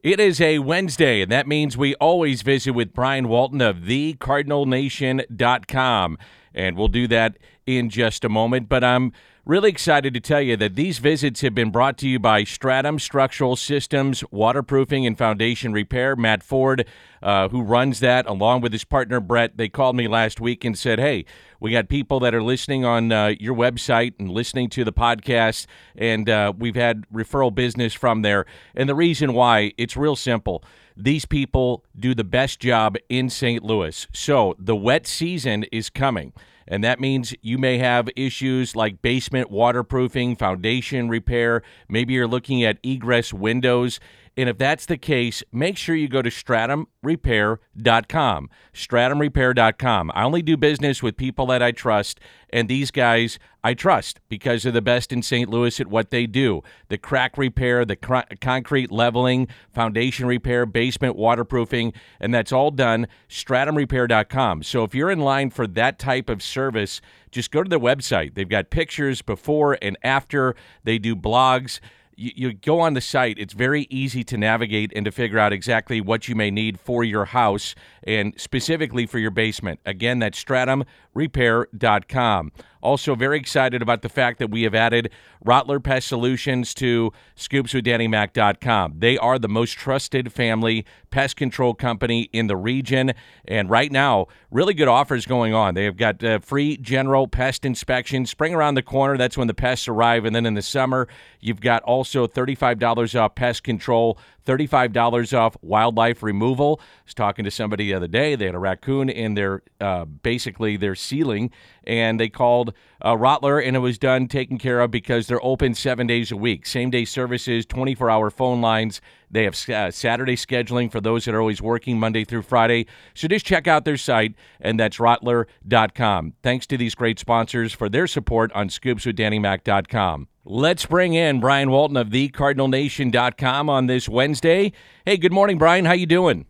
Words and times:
It 0.00 0.20
is 0.20 0.40
a 0.40 0.60
Wednesday, 0.60 1.22
and 1.22 1.32
that 1.32 1.48
means 1.48 1.76
we 1.76 1.96
always 1.96 2.42
visit 2.42 2.70
with 2.70 2.94
Brian 2.94 3.26
Walton 3.26 3.60
of 3.60 3.78
thecardinalnation.com. 3.78 6.18
And 6.54 6.76
we'll 6.76 6.86
do 6.86 7.08
that 7.08 7.36
in 7.66 7.90
just 7.90 8.24
a 8.24 8.28
moment. 8.28 8.68
But 8.68 8.84
I'm 8.84 9.12
really 9.48 9.70
excited 9.70 10.12
to 10.12 10.20
tell 10.20 10.42
you 10.42 10.58
that 10.58 10.74
these 10.74 10.98
visits 10.98 11.40
have 11.40 11.54
been 11.54 11.70
brought 11.70 11.96
to 11.96 12.06
you 12.06 12.18
by 12.18 12.44
Stratum 12.44 12.98
Structural 12.98 13.56
Systems, 13.56 14.22
Waterproofing 14.30 15.06
and 15.06 15.16
Foundation 15.16 15.72
Repair. 15.72 16.14
Matt 16.14 16.42
Ford, 16.42 16.84
uh, 17.22 17.48
who 17.48 17.62
runs 17.62 18.00
that, 18.00 18.26
along 18.26 18.60
with 18.60 18.72
his 18.72 18.84
partner 18.84 19.20
Brett, 19.20 19.56
they 19.56 19.70
called 19.70 19.96
me 19.96 20.06
last 20.06 20.38
week 20.38 20.66
and 20.66 20.78
said, 20.78 20.98
Hey, 20.98 21.24
we 21.60 21.72
got 21.72 21.88
people 21.88 22.20
that 22.20 22.34
are 22.34 22.42
listening 22.42 22.84
on 22.84 23.10
uh, 23.10 23.32
your 23.40 23.56
website 23.56 24.12
and 24.18 24.30
listening 24.30 24.68
to 24.68 24.84
the 24.84 24.92
podcast, 24.92 25.64
and 25.96 26.28
uh, 26.28 26.52
we've 26.56 26.76
had 26.76 27.06
referral 27.08 27.52
business 27.52 27.94
from 27.94 28.20
there. 28.20 28.44
And 28.74 28.86
the 28.86 28.94
reason 28.94 29.32
why, 29.32 29.72
it's 29.78 29.96
real 29.96 30.14
simple 30.14 30.62
these 30.94 31.24
people 31.24 31.84
do 31.96 32.12
the 32.12 32.24
best 32.24 32.58
job 32.58 32.96
in 33.08 33.30
St. 33.30 33.62
Louis. 33.62 34.08
So 34.12 34.56
the 34.58 34.74
wet 34.74 35.06
season 35.06 35.64
is 35.70 35.90
coming. 35.90 36.32
And 36.70 36.84
that 36.84 37.00
means 37.00 37.34
you 37.40 37.58
may 37.58 37.78
have 37.78 38.08
issues 38.14 38.76
like 38.76 39.02
basement 39.02 39.50
waterproofing, 39.50 40.36
foundation 40.36 41.08
repair. 41.08 41.62
Maybe 41.88 42.12
you're 42.12 42.28
looking 42.28 42.62
at 42.62 42.78
egress 42.82 43.32
windows. 43.32 43.98
And 44.38 44.48
if 44.48 44.56
that's 44.56 44.86
the 44.86 44.96
case, 44.96 45.42
make 45.50 45.76
sure 45.76 45.96
you 45.96 46.06
go 46.06 46.22
to 46.22 46.30
stratumrepair.com. 46.30 48.50
Stratumrepair.com. 48.72 50.12
I 50.14 50.22
only 50.22 50.42
do 50.42 50.56
business 50.56 51.02
with 51.02 51.16
people 51.16 51.46
that 51.46 51.60
I 51.60 51.72
trust, 51.72 52.20
and 52.50 52.68
these 52.68 52.92
guys 52.92 53.40
I 53.64 53.74
trust 53.74 54.20
because 54.28 54.62
they're 54.62 54.70
the 54.70 54.80
best 54.80 55.12
in 55.12 55.22
St. 55.22 55.50
Louis 55.50 55.80
at 55.80 55.88
what 55.88 56.10
they 56.10 56.26
do 56.26 56.62
the 56.88 56.98
crack 56.98 57.36
repair, 57.36 57.84
the 57.84 57.96
cr- 57.96 58.32
concrete 58.40 58.92
leveling, 58.92 59.48
foundation 59.72 60.26
repair, 60.26 60.66
basement 60.66 61.16
waterproofing, 61.16 61.92
and 62.20 62.32
that's 62.32 62.52
all 62.52 62.70
done 62.70 63.08
stratumrepair.com. 63.28 64.62
So 64.62 64.84
if 64.84 64.94
you're 64.94 65.10
in 65.10 65.18
line 65.18 65.50
for 65.50 65.66
that 65.66 65.98
type 65.98 66.30
of 66.30 66.44
service, 66.44 67.00
just 67.32 67.50
go 67.50 67.64
to 67.64 67.68
their 67.68 67.80
website. 67.80 68.34
They've 68.34 68.48
got 68.48 68.70
pictures 68.70 69.20
before 69.20 69.76
and 69.82 69.98
after, 70.04 70.54
they 70.84 70.98
do 70.98 71.16
blogs 71.16 71.80
you, 72.18 72.32
you 72.34 72.52
go 72.52 72.80
on 72.80 72.94
the 72.94 73.00
site, 73.00 73.38
it's 73.38 73.54
very 73.54 73.86
easy 73.90 74.24
to 74.24 74.36
navigate 74.36 74.92
and 74.94 75.04
to 75.04 75.12
figure 75.12 75.38
out 75.38 75.52
exactly 75.52 76.00
what 76.00 76.26
you 76.28 76.34
may 76.34 76.50
need 76.50 76.80
for 76.80 77.04
your 77.04 77.26
house 77.26 77.76
and 78.02 78.34
specifically 78.36 79.06
for 79.06 79.20
your 79.20 79.30
basement. 79.30 79.78
Again, 79.86 80.18
that's 80.18 80.42
stratumrepair.com. 80.42 82.52
Also, 82.82 83.14
very 83.14 83.38
excited 83.38 83.82
about 83.82 84.02
the 84.02 84.08
fact 84.08 84.38
that 84.38 84.50
we 84.50 84.62
have 84.62 84.74
added 84.74 85.10
Rottler 85.44 85.82
Pest 85.82 86.08
Solutions 86.08 86.74
to 86.74 87.12
scoopswithdannymac.com. 87.36 88.94
They 88.98 89.18
are 89.18 89.38
the 89.38 89.48
most 89.48 89.72
trusted 89.72 90.32
family 90.32 90.84
pest 91.10 91.36
control 91.36 91.74
company 91.74 92.28
in 92.32 92.46
the 92.46 92.56
region. 92.56 93.12
And 93.46 93.70
right 93.70 93.90
now, 93.90 94.26
really 94.50 94.74
good 94.74 94.88
offers 94.88 95.26
going 95.26 95.54
on. 95.54 95.74
They 95.74 95.84
have 95.84 95.96
got 95.96 96.22
uh, 96.22 96.38
free 96.40 96.76
general 96.76 97.28
pest 97.28 97.64
inspection. 97.64 98.26
Spring 98.26 98.54
around 98.54 98.74
the 98.74 98.82
corner, 98.82 99.16
that's 99.16 99.36
when 99.36 99.48
the 99.48 99.54
pests 99.54 99.88
arrive. 99.88 100.24
And 100.24 100.34
then 100.34 100.46
in 100.46 100.54
the 100.54 100.62
summer, 100.62 101.08
you've 101.40 101.60
got 101.60 101.82
also 101.82 102.26
$35 102.26 103.18
off 103.20 103.34
pest 103.34 103.62
control, 103.62 104.18
$35 104.48 105.38
off 105.38 105.56
wildlife 105.60 106.22
removal. 106.22 106.80
I 106.80 106.84
was 107.04 107.14
talking 107.14 107.44
to 107.44 107.50
somebody 107.50 107.84
the 107.84 107.94
other 107.94 108.08
day. 108.08 108.34
They 108.34 108.46
had 108.46 108.54
a 108.54 108.58
raccoon 108.58 109.10
in 109.10 109.34
their 109.34 109.62
uh, 109.80 110.06
basically 110.06 110.76
their 110.76 110.94
ceiling, 110.94 111.50
and 111.84 112.18
they 112.18 112.28
called 112.28 112.72
uh, 113.02 113.14
Rottler, 113.14 113.64
and 113.64 113.76
it 113.76 113.80
was 113.80 113.98
done, 113.98 114.26
taken 114.26 114.58
care 114.58 114.80
of 114.80 114.90
because 114.90 115.26
they're 115.26 115.44
open 115.44 115.74
seven 115.74 116.06
days 116.06 116.32
a 116.32 116.36
week. 116.36 116.66
Same 116.66 116.90
day 116.90 117.04
services, 117.04 117.66
24 117.66 118.10
hour 118.10 118.30
phone 118.30 118.60
lines. 118.60 119.00
They 119.30 119.44
have 119.44 119.68
uh, 119.68 119.90
Saturday 119.90 120.36
scheduling 120.36 120.90
for 120.90 121.00
those 121.00 121.26
that 121.26 121.34
are 121.34 121.40
always 121.40 121.60
working 121.60 121.98
Monday 122.00 122.24
through 122.24 122.42
Friday. 122.42 122.86
So 123.14 123.28
just 123.28 123.44
check 123.44 123.66
out 123.66 123.84
their 123.84 123.98
site, 123.98 124.34
and 124.60 124.80
that's 124.80 124.96
rottler.com. 124.96 126.34
Thanks 126.42 126.66
to 126.68 126.76
these 126.78 126.94
great 126.94 127.18
sponsors 127.18 127.74
for 127.74 127.88
their 127.88 128.06
support 128.06 128.50
on 128.52 128.68
scoopswithdannymac.com. 128.68 130.28
Let's 130.50 130.86
bring 130.86 131.12
in 131.12 131.40
Brian 131.40 131.70
Walton 131.70 131.98
of 131.98 132.08
thecardinalnation.com 132.08 133.68
on 133.68 133.86
this 133.86 134.08
Wednesday. 134.08 134.72
Hey, 135.04 135.18
good 135.18 135.30
morning, 135.30 135.58
Brian. 135.58 135.84
How 135.84 135.92
you 135.92 136.06
doing? 136.06 136.46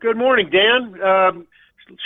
Good 0.00 0.16
morning, 0.16 0.50
Dan. 0.50 1.02
Um, 1.02 1.48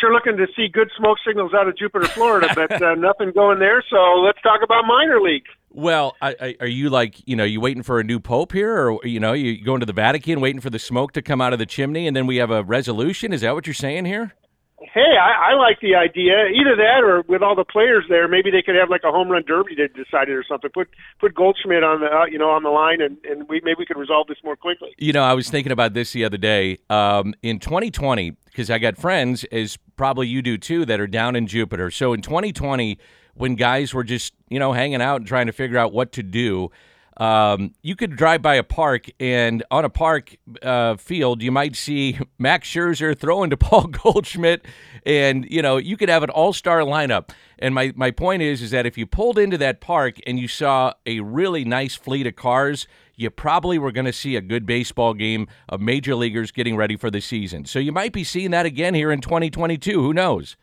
sure 0.00 0.10
looking 0.10 0.38
to 0.38 0.46
see 0.56 0.68
good 0.72 0.88
smoke 0.96 1.18
signals 1.26 1.52
out 1.52 1.68
of 1.68 1.76
Jupiter, 1.76 2.06
Florida, 2.06 2.48
but 2.54 2.80
uh, 2.80 2.94
nothing 2.94 3.32
going 3.32 3.58
there. 3.58 3.84
So 3.90 4.22
let's 4.24 4.40
talk 4.40 4.62
about 4.64 4.86
minor 4.86 5.20
league. 5.20 5.44
Well, 5.68 6.16
I, 6.22 6.34
I, 6.40 6.56
are 6.60 6.66
you 6.66 6.88
like 6.88 7.16
you 7.28 7.36
know 7.36 7.44
you 7.44 7.60
waiting 7.60 7.82
for 7.82 8.00
a 8.00 8.04
new 8.04 8.20
pope 8.20 8.52
here, 8.52 8.88
or 8.88 8.98
you 9.04 9.20
know 9.20 9.34
you 9.34 9.62
going 9.62 9.80
to 9.80 9.86
the 9.86 9.92
Vatican 9.92 10.40
waiting 10.40 10.62
for 10.62 10.70
the 10.70 10.78
smoke 10.78 11.12
to 11.12 11.20
come 11.20 11.42
out 11.42 11.52
of 11.52 11.58
the 11.58 11.66
chimney, 11.66 12.06
and 12.06 12.16
then 12.16 12.26
we 12.26 12.36
have 12.36 12.50
a 12.50 12.64
resolution? 12.64 13.34
Is 13.34 13.42
that 13.42 13.54
what 13.54 13.66
you're 13.66 13.74
saying 13.74 14.06
here? 14.06 14.32
Hey, 14.80 15.18
I, 15.20 15.50
I 15.50 15.54
like 15.54 15.80
the 15.80 15.96
idea. 15.96 16.46
Either 16.54 16.76
that, 16.76 17.02
or 17.02 17.22
with 17.22 17.42
all 17.42 17.56
the 17.56 17.64
players 17.64 18.04
there, 18.08 18.28
maybe 18.28 18.50
they 18.52 18.62
could 18.62 18.76
have 18.76 18.88
like 18.88 19.02
a 19.04 19.10
home 19.10 19.28
run 19.28 19.42
derby 19.44 19.74
to 19.74 19.88
decide 19.88 20.28
it 20.28 20.32
or 20.32 20.44
something. 20.48 20.70
Put 20.72 20.88
put 21.18 21.34
Goldschmidt 21.34 21.82
on 21.82 22.00
the 22.00 22.06
uh, 22.06 22.26
you 22.26 22.38
know 22.38 22.50
on 22.50 22.62
the 22.62 22.70
line, 22.70 23.00
and 23.00 23.18
and 23.24 23.48
we 23.48 23.60
maybe 23.64 23.78
we 23.80 23.86
could 23.86 23.96
resolve 23.96 24.28
this 24.28 24.38
more 24.44 24.54
quickly. 24.54 24.90
You 24.96 25.12
know, 25.12 25.24
I 25.24 25.34
was 25.34 25.50
thinking 25.50 25.72
about 25.72 25.94
this 25.94 26.12
the 26.12 26.24
other 26.24 26.36
day. 26.36 26.78
Um, 26.90 27.34
in 27.42 27.58
2020, 27.58 28.36
because 28.44 28.70
I 28.70 28.78
got 28.78 28.96
friends, 28.96 29.42
as 29.50 29.76
probably 29.96 30.28
you 30.28 30.42
do 30.42 30.56
too, 30.56 30.84
that 30.84 31.00
are 31.00 31.08
down 31.08 31.34
in 31.34 31.48
Jupiter. 31.48 31.90
So 31.90 32.12
in 32.12 32.22
2020, 32.22 32.98
when 33.34 33.56
guys 33.56 33.92
were 33.92 34.04
just 34.04 34.32
you 34.48 34.60
know 34.60 34.72
hanging 34.72 35.02
out 35.02 35.16
and 35.16 35.26
trying 35.26 35.46
to 35.46 35.52
figure 35.52 35.78
out 35.78 35.92
what 35.92 36.12
to 36.12 36.22
do. 36.22 36.70
Um, 37.18 37.74
you 37.82 37.96
could 37.96 38.14
drive 38.14 38.42
by 38.42 38.54
a 38.54 38.62
park, 38.62 39.06
and 39.18 39.64
on 39.70 39.84
a 39.84 39.90
park 39.90 40.36
uh, 40.62 40.96
field, 40.96 41.42
you 41.42 41.50
might 41.50 41.74
see 41.74 42.18
Max 42.38 42.68
Scherzer 42.68 43.18
throwing 43.18 43.50
to 43.50 43.56
Paul 43.58 43.88
Goldschmidt, 43.88 44.64
and 45.04 45.44
you 45.50 45.60
know 45.60 45.76
you 45.76 45.96
could 45.96 46.08
have 46.08 46.22
an 46.22 46.30
all-star 46.30 46.80
lineup. 46.80 47.30
And 47.58 47.74
my 47.74 47.92
my 47.96 48.12
point 48.12 48.42
is, 48.42 48.62
is 48.62 48.70
that 48.70 48.86
if 48.86 48.96
you 48.96 49.04
pulled 49.04 49.38
into 49.38 49.58
that 49.58 49.80
park 49.80 50.16
and 50.26 50.38
you 50.38 50.46
saw 50.46 50.94
a 51.06 51.20
really 51.20 51.64
nice 51.64 51.96
fleet 51.96 52.26
of 52.26 52.36
cars, 52.36 52.86
you 53.16 53.30
probably 53.30 53.78
were 53.78 53.90
going 53.90 54.06
to 54.06 54.12
see 54.12 54.36
a 54.36 54.40
good 54.40 54.64
baseball 54.64 55.12
game 55.12 55.48
of 55.68 55.80
major 55.80 56.14
leaguers 56.14 56.52
getting 56.52 56.76
ready 56.76 56.96
for 56.96 57.10
the 57.10 57.20
season. 57.20 57.64
So 57.64 57.80
you 57.80 57.90
might 57.90 58.12
be 58.12 58.22
seeing 58.22 58.52
that 58.52 58.64
again 58.64 58.94
here 58.94 59.10
in 59.10 59.20
2022. 59.20 60.00
Who 60.00 60.12
knows? 60.14 60.56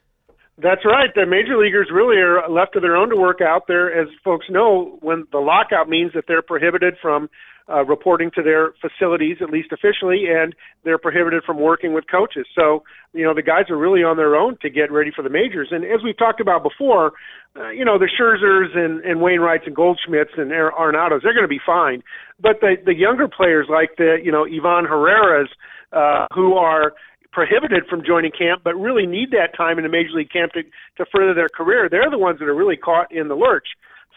That's 0.58 0.86
right. 0.86 1.10
The 1.14 1.26
major 1.26 1.58
leaguers 1.58 1.90
really 1.94 2.16
are 2.18 2.50
left 2.50 2.74
to 2.74 2.80
their 2.80 2.96
own 2.96 3.10
to 3.10 3.18
work 3.18 3.42
out 3.42 3.64
there. 3.68 3.92
As 3.92 4.08
folks 4.24 4.46
know, 4.50 4.98
when 5.02 5.26
the 5.32 5.40
lockout 5.40 5.90
means 5.90 6.14
that 6.14 6.26
they're 6.28 6.42
prohibited 6.42 6.96
from 7.02 7.30
uh, 7.68 7.84
reporting 7.84 8.32
to 8.36 8.44
their 8.44 8.74
facilities, 8.80 9.38
at 9.42 9.50
least 9.50 9.72
officially, 9.74 10.26
and 10.30 10.56
they're 10.84 11.00
prohibited 11.00 11.44
from 11.44 11.60
working 11.60 11.94
with 11.94 12.06
coaches. 12.10 12.46
So, 12.56 12.84
you 13.12 13.24
know, 13.24 13.34
the 13.34 13.42
guys 13.42 13.70
are 13.70 13.78
really 13.78 14.04
on 14.04 14.18
their 14.18 14.36
own 14.36 14.58
to 14.62 14.70
get 14.70 14.92
ready 14.92 15.12
for 15.14 15.24
the 15.24 15.30
majors. 15.30 15.70
And 15.72 15.84
as 15.84 16.02
we've 16.04 16.18
talked 16.18 16.40
about 16.40 16.64
before, 16.64 17.14
uh, 17.58 17.72
you 17.72 17.84
know, 17.84 17.98
the 17.98 18.08
Scherzers 18.08 18.78
and, 18.78 19.04
and 19.04 19.20
Wainwrights 19.20 19.66
and 19.66 19.76
Goldschmidts 19.76 20.38
and 20.38 20.52
Arenados, 20.52 21.24
they're 21.24 21.34
going 21.34 21.44
to 21.44 21.48
be 21.48 21.62
fine. 21.66 22.04
But 22.40 22.62
the, 22.62 22.76
the 22.86 22.94
younger 22.94 23.28
players 23.28 23.68
like 23.70 23.98
the, 23.98 24.18
you 24.24 24.32
know, 24.32 24.46
Ivan 24.46 24.86
Herreras, 24.86 25.50
uh, 25.92 26.28
who 26.34 26.54
are, 26.54 26.94
prohibited 27.36 27.84
from 27.90 28.02
joining 28.02 28.32
camp, 28.32 28.62
but 28.64 28.74
really 28.76 29.06
need 29.06 29.30
that 29.32 29.52
time 29.58 29.78
in 29.78 29.84
the 29.84 29.92
major 29.92 30.16
league 30.16 30.32
camp 30.32 30.54
to, 30.54 30.64
to 30.96 31.06
further 31.12 31.34
their 31.34 31.50
career. 31.50 31.90
They're 31.92 32.10
the 32.10 32.18
ones 32.18 32.40
that 32.40 32.48
are 32.48 32.56
really 32.56 32.78
caught 32.78 33.12
in 33.12 33.28
the 33.28 33.36
lurch. 33.36 33.68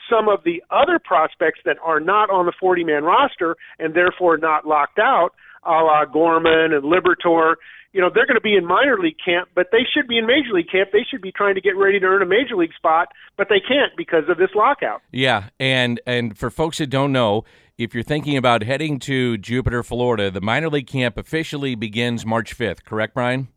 Some 0.09 0.29
of 0.29 0.45
the 0.45 0.63
other 0.71 1.01
prospects 1.03 1.59
that 1.65 1.77
are 1.85 1.99
not 1.99 2.31
on 2.31 2.47
the 2.47 2.53
40 2.59 2.85
man 2.85 3.03
roster 3.03 3.57
and 3.81 3.93
therefore 3.93 4.39
not 4.39 4.67
locked 4.69 5.01
out, 5.01 5.31
a 5.65 5.71
la 5.71 6.05
Gorman 6.05 6.73
and 6.73 6.83
Liberatore. 6.83 7.55
you 7.93 8.01
know, 8.01 8.11
they're 8.15 8.27
going 8.27 8.37
to 8.37 8.41
be 8.41 8.55
in 8.55 8.67
minor 8.67 8.99
league 8.99 9.17
camp, 9.25 9.49
but 9.55 9.69
they 9.73 9.87
should 9.93 10.07
be 10.07 10.19
in 10.19 10.27
major 10.27 10.53
league 10.53 10.71
camp. 10.71 10.91
They 10.93 11.07
should 11.11 11.23
be 11.23 11.33
trying 11.33 11.55
to 11.55 11.61
get 11.61 11.77
ready 11.77 11.99
to 12.01 12.07
earn 12.07 12.23
a 12.23 12.27
major 12.27 12.57
league 12.57 12.75
spot, 12.77 13.09
but 13.37 13.49
they 13.49 13.61
can't 13.61 13.97
because 13.97 14.25
of 14.29 14.39
this 14.39 14.51
lockout. 14.55 15.01
Yeah, 15.13 15.49
and 15.59 16.01
and 16.07 16.37
for 16.37 16.51
folks 16.51 16.79
that 16.79 16.91
don't 16.91 17.13
know, 17.13 17.45
if 17.79 17.95
you're 17.95 18.03
thinking 18.03 18.37
about 18.37 18.63
heading 18.63 18.99
to 19.01 19.39
Jupiter, 19.39 19.83
Florida, 19.83 20.31
the 20.31 20.41
minor 20.41 20.69
league 20.69 20.89
camp 20.89 21.17
officially 21.17 21.77
begins 21.77 22.27
March 22.27 22.59
5th, 22.59 22.85
correct, 22.85 23.15
Brian? 23.15 23.49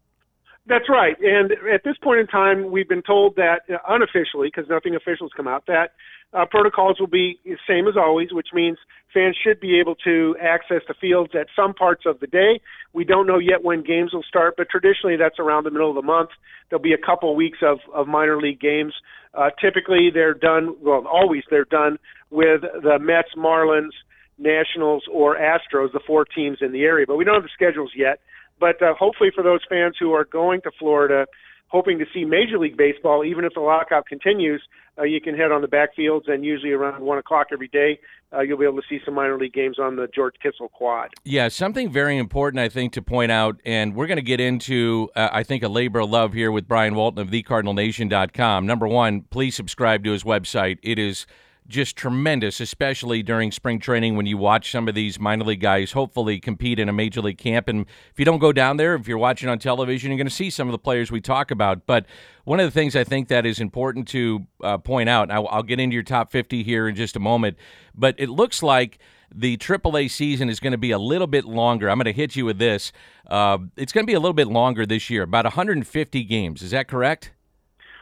That's 0.68 0.88
right. 0.88 1.16
And 1.20 1.52
at 1.74 1.84
this 1.84 1.98
point 2.04 2.20
in 2.20 2.28
time, 2.28 2.72
we've 2.72 2.88
been 2.88 3.02
told 3.02 3.36
that 3.38 3.62
uh, 3.68 3.78
unofficially, 3.90 4.52
because 4.54 4.70
nothing 4.70 4.96
official 4.96 5.26
has 5.26 5.32
come 5.36 5.48
out, 5.48 5.66
that 5.66 5.94
uh, 6.34 6.46
protocols 6.46 7.00
will 7.00 7.08
be 7.08 7.40
the 7.44 7.58
same 7.68 7.88
as 7.88 7.96
always, 7.98 8.32
which 8.32 8.50
means 8.54 8.78
fans 9.14 9.38
should 9.42 9.60
be 9.60 9.80
able 9.80 9.96
to 9.96 10.36
access 10.42 10.82
the 10.88 10.94
fields 10.94 11.32
at 11.34 11.48
some 11.56 11.74
parts 11.74 12.04
of 12.06 12.20
the 12.20 12.28
day. 12.28 12.62
We 12.94 13.04
don't 13.04 13.28
know 13.28 13.40
yet 13.40 13.64
when 13.64 13.84
games 13.84 14.14
will 14.14 14.24
start, 14.24 14.56
but 14.58 14.70
traditionally 14.70 15.18
that's 15.18 15.40
around 15.40 15.64
the 15.64 15.72
middle 15.72 15.90
of 15.90 15.96
the 15.96 16.02
month. 16.02 16.30
There'll 16.70 16.82
be 16.82 16.94
a 16.94 17.06
couple 17.06 17.36
weeks 17.36 17.60
of, 17.62 17.80
of 17.94 18.08
minor 18.08 18.40
league 18.40 18.60
games. 18.60 18.94
Uh, 19.34 19.50
typically, 19.62 20.10
they're 20.14 20.34
done, 20.34 20.76
well, 20.82 21.06
always 21.08 21.44
they're 21.50 21.66
done 21.66 21.98
with 22.30 22.62
the 22.62 23.00
Mets, 23.00 23.30
Marlins, 23.38 23.92
Nationals, 24.38 25.04
or 25.12 25.38
Astros, 25.38 25.92
the 25.94 26.02
four 26.06 26.26
teams 26.26 26.58
in 26.62 26.72
the 26.72 26.84
area. 26.84 27.06
But 27.08 27.18
we 27.18 27.26
don't 27.26 27.36
have 27.36 27.44
the 27.44 27.50
schedules 27.54 27.92
yet. 27.96 28.20
But 28.60 28.82
uh, 28.82 28.94
hopefully, 28.98 29.32
for 29.34 29.44
those 29.44 29.62
fans 29.70 29.96
who 30.00 30.14
are 30.14 30.26
going 30.26 30.62
to 30.62 30.72
Florida, 30.78 31.26
hoping 31.72 31.98
to 32.00 32.06
see 32.14 32.26
Major 32.26 32.60
League 32.60 32.78
Baseball, 32.78 33.24
even 33.24 33.46
if 33.46 33.54
the 33.54 33.62
lockout 33.62 34.06
continues, 34.06 34.62
uh, 35.00 35.04
you 35.04 35.22
can 35.22 35.36
head 35.36 35.52
on 35.52 35.62
the 35.62 35.68
backfields, 35.68 36.30
and 36.30 36.44
usually 36.44 36.74
around 36.74 37.02
one 37.02 37.18
o'clock 37.18 37.48
every 37.54 37.70
day, 37.70 37.98
uh, 38.34 38.42
you'll 38.42 38.58
be 38.58 38.66
able 38.66 38.76
to 38.76 38.88
see 38.90 39.00
some 39.06 39.14
minor 39.14 39.38
league 39.38 39.54
games 39.54 39.80
on 39.80 39.96
the 39.96 40.08
George 40.14 40.36
Kissell 40.44 40.70
quad. 40.70 41.10
Yeah, 41.24 41.48
something 41.48 41.90
very 41.90 42.18
important 42.18 42.60
I 42.60 42.68
think 42.68 42.92
to 42.94 43.02
point 43.02 43.32
out, 43.32 43.60
and 43.66 43.96
we're 43.96 44.08
going 44.08 44.18
to 44.18 44.22
get 44.22 44.42
into 44.42 45.10
uh, 45.16 45.30
I 45.32 45.44
think 45.44 45.64
a 45.64 45.70
labor 45.70 46.02
of 46.02 46.10
love 46.10 46.34
here 46.34 46.52
with 46.52 46.68
Brian 46.68 46.94
Walton 46.94 47.22
of 47.22 47.30
TheCardinalNation.com. 47.30 48.66
Number 48.66 48.88
one, 48.88 49.22
please 49.22 49.56
subscribe 49.56 50.04
to 50.04 50.12
his 50.12 50.24
website. 50.24 50.78
It 50.84 51.00
is 51.00 51.26
just 51.68 51.96
tremendous, 51.96 52.60
especially 52.60 53.24
during 53.24 53.52
spring 53.52 53.80
training 53.80 54.16
when 54.16 54.26
you 54.26 54.38
watch 54.38 54.72
some 54.72 54.88
of 54.88 54.96
these 54.96 55.20
minor 55.20 55.46
league 55.46 55.62
guys 55.62 55.94
hopefully 55.94 56.40
compete 56.40 56.80
in 56.80 56.90
a 56.90 56.94
major 56.94 57.22
league 57.22 57.38
camp. 57.38 57.68
And 57.68 57.86
if 58.12 58.20
you 58.20 58.26
don't 58.26 58.40
go 58.40 58.52
down 58.52 58.78
there, 58.78 58.96
if 58.96 59.08
you're 59.08 59.18
watching 59.18 59.48
on 59.48 59.60
television, 59.60 60.12
you're 60.12 60.18
going 60.18 60.28
to 60.28 60.34
see 60.34 60.50
some 60.50 60.68
of 60.68 60.72
the 60.72 60.80
players 60.80 61.12
we 61.12 61.22
talk 61.22 61.50
about. 61.50 61.86
But 61.86 62.06
one 62.44 62.60
of 62.60 62.66
the 62.66 62.72
things 62.72 62.96
I 62.96 63.04
think 63.04 63.30
that 63.30 63.46
is 63.46 63.60
important 63.60 64.08
to 64.10 64.46
uh, 64.64 64.78
point 64.80 65.08
out, 65.08 65.24
and 65.24 65.34
I'll, 65.34 65.48
I'll 65.48 65.64
get 65.64 65.80
into 65.80 65.94
your 65.94 66.04
top 66.04 66.32
50 66.32 66.64
here 66.64 66.88
in 66.88 66.96
just 66.96 67.16
a 67.16 67.20
moment, 67.20 67.58
but 67.96 68.16
it 68.18 68.30
looks 68.30 68.62
like 68.62 69.00
the 69.34 69.56
AAA 69.58 70.12
season 70.12 70.50
is 70.50 70.60
going 70.60 70.72
to 70.72 70.78
be 70.78 70.92
a 70.92 71.00
little 71.00 71.28
bit 71.28 71.46
longer. 71.46 71.90
I'm 71.90 71.98
going 71.98 72.06
to 72.06 72.14
hit 72.14 72.36
you 72.36 72.46
with 72.46 72.58
this. 72.58 72.92
Uh, 73.28 73.60
it's 73.78 73.94
going 73.94 74.06
to 74.06 74.08
be 74.08 74.16
a 74.16 74.20
little 74.20 74.34
bit 74.34 74.48
longer 74.48 74.86
this 74.86 75.10
year, 75.10 75.24
about 75.24 75.46
150 75.46 76.24
games. 76.26 76.62
Is 76.62 76.72
that 76.72 76.88
correct? 76.88 77.32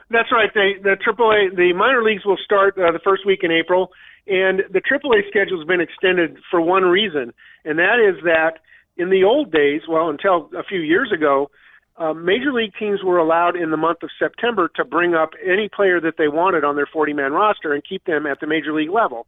That's 0.09 0.31
right. 0.31 0.49
They, 0.53 0.81
the 0.81 0.95
AAA, 0.97 1.55
the 1.55 1.73
minor 1.73 2.03
leagues 2.03 2.25
will 2.25 2.37
start 2.43 2.77
uh, 2.77 2.91
the 2.91 2.99
first 3.03 3.25
week 3.25 3.39
in 3.43 3.51
April, 3.51 3.91
and 4.27 4.63
the 4.71 4.81
AAA 4.81 5.27
schedule 5.27 5.59
has 5.59 5.67
been 5.67 5.81
extended 5.81 6.37
for 6.49 6.61
one 6.61 6.83
reason, 6.83 7.33
and 7.63 7.77
that 7.77 7.99
is 7.99 8.23
that 8.23 8.59
in 8.97 9.09
the 9.09 9.23
old 9.23 9.51
days, 9.51 9.81
well, 9.87 10.09
until 10.09 10.49
a 10.57 10.63
few 10.63 10.79
years 10.79 11.11
ago, 11.13 11.49
uh, 11.97 12.13
major 12.13 12.51
league 12.51 12.73
teams 12.79 13.03
were 13.03 13.17
allowed 13.17 13.55
in 13.55 13.71
the 13.71 13.77
month 13.77 14.03
of 14.03 14.09
September 14.17 14.69
to 14.75 14.85
bring 14.85 15.13
up 15.13 15.31
any 15.43 15.69
player 15.69 15.99
that 16.01 16.15
they 16.17 16.27
wanted 16.27 16.63
on 16.63 16.75
their 16.75 16.87
40-man 16.87 17.33
roster 17.33 17.73
and 17.73 17.83
keep 17.87 18.05
them 18.05 18.25
at 18.25 18.39
the 18.39 18.47
major 18.47 18.73
league 18.73 18.89
level. 18.89 19.27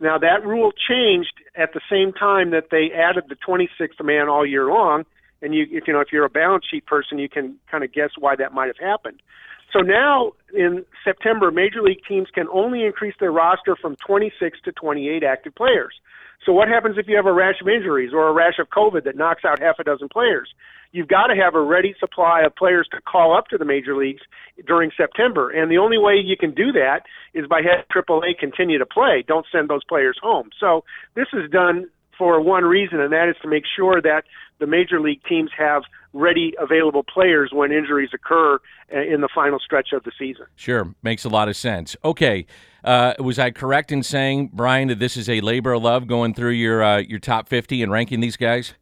Now 0.00 0.18
that 0.18 0.44
rule 0.44 0.72
changed 0.72 1.34
at 1.56 1.72
the 1.72 1.80
same 1.90 2.12
time 2.12 2.50
that 2.50 2.66
they 2.70 2.90
added 2.94 3.24
the 3.28 3.36
26th 3.36 4.04
man 4.04 4.28
all 4.28 4.46
year 4.46 4.66
long, 4.66 5.04
and 5.42 5.54
you, 5.54 5.66
if 5.70 5.86
you 5.86 5.92
know, 5.92 6.00
if 6.00 6.08
you're 6.12 6.24
a 6.24 6.30
balance 6.30 6.64
sheet 6.70 6.86
person, 6.86 7.18
you 7.18 7.28
can 7.28 7.56
kind 7.70 7.84
of 7.84 7.92
guess 7.92 8.10
why 8.18 8.36
that 8.36 8.52
might 8.52 8.66
have 8.66 8.78
happened. 8.78 9.20
So 9.72 9.80
now 9.80 10.32
in 10.54 10.84
September, 11.04 11.50
major 11.50 11.82
league 11.82 12.00
teams 12.08 12.28
can 12.34 12.46
only 12.52 12.84
increase 12.84 13.14
their 13.20 13.32
roster 13.32 13.76
from 13.76 13.96
26 14.06 14.58
to 14.64 14.72
28 14.72 15.22
active 15.22 15.54
players. 15.54 15.94
So 16.46 16.52
what 16.52 16.68
happens 16.68 16.96
if 16.98 17.08
you 17.08 17.16
have 17.16 17.26
a 17.26 17.32
rash 17.32 17.60
of 17.60 17.68
injuries 17.68 18.12
or 18.14 18.28
a 18.28 18.32
rash 18.32 18.58
of 18.58 18.68
COVID 18.70 19.04
that 19.04 19.16
knocks 19.16 19.44
out 19.44 19.60
half 19.60 19.78
a 19.78 19.84
dozen 19.84 20.08
players? 20.08 20.48
You've 20.92 21.08
got 21.08 21.26
to 21.26 21.34
have 21.34 21.54
a 21.54 21.60
ready 21.60 21.94
supply 22.00 22.42
of 22.42 22.56
players 22.56 22.88
to 22.92 23.00
call 23.02 23.36
up 23.36 23.48
to 23.48 23.58
the 23.58 23.66
major 23.66 23.94
leagues 23.94 24.22
during 24.66 24.90
September. 24.96 25.50
And 25.50 25.70
the 25.70 25.76
only 25.78 25.98
way 25.98 26.14
you 26.24 26.36
can 26.38 26.54
do 26.54 26.72
that 26.72 27.02
is 27.34 27.46
by 27.46 27.60
having 27.60 27.84
AAA 27.94 28.38
continue 28.38 28.78
to 28.78 28.86
play. 28.86 29.22
Don't 29.26 29.44
send 29.52 29.68
those 29.68 29.84
players 29.84 30.16
home. 30.22 30.48
So 30.58 30.84
this 31.14 31.26
is 31.34 31.50
done 31.50 31.88
for 32.16 32.40
one 32.40 32.64
reason, 32.64 33.00
and 33.00 33.12
that 33.12 33.28
is 33.28 33.36
to 33.42 33.48
make 33.48 33.64
sure 33.76 34.00
that 34.00 34.22
the 34.58 34.66
major 34.66 35.00
league 35.00 35.20
teams 35.28 35.50
have 35.56 35.82
ready 36.12 36.54
available 36.58 37.02
players 37.02 37.50
when 37.52 37.72
injuries 37.72 38.10
occur 38.14 38.58
uh, 38.94 39.00
in 39.00 39.20
the 39.20 39.28
final 39.34 39.58
stretch 39.58 39.88
of 39.92 40.04
the 40.04 40.12
season. 40.18 40.46
Sure, 40.56 40.94
makes 41.02 41.24
a 41.24 41.28
lot 41.28 41.48
of 41.48 41.56
sense. 41.56 41.96
Okay, 42.04 42.46
uh, 42.84 43.14
was 43.18 43.38
I 43.38 43.50
correct 43.50 43.92
in 43.92 44.02
saying, 44.02 44.50
Brian, 44.52 44.88
that 44.88 44.98
this 44.98 45.16
is 45.16 45.28
a 45.28 45.40
labor 45.40 45.72
of 45.72 45.82
love 45.82 46.06
going 46.06 46.34
through 46.34 46.52
your 46.52 46.82
uh, 46.82 46.98
your 46.98 47.18
top 47.18 47.48
fifty 47.48 47.82
and 47.82 47.92
ranking 47.92 48.20
these 48.20 48.36
guys? 48.36 48.74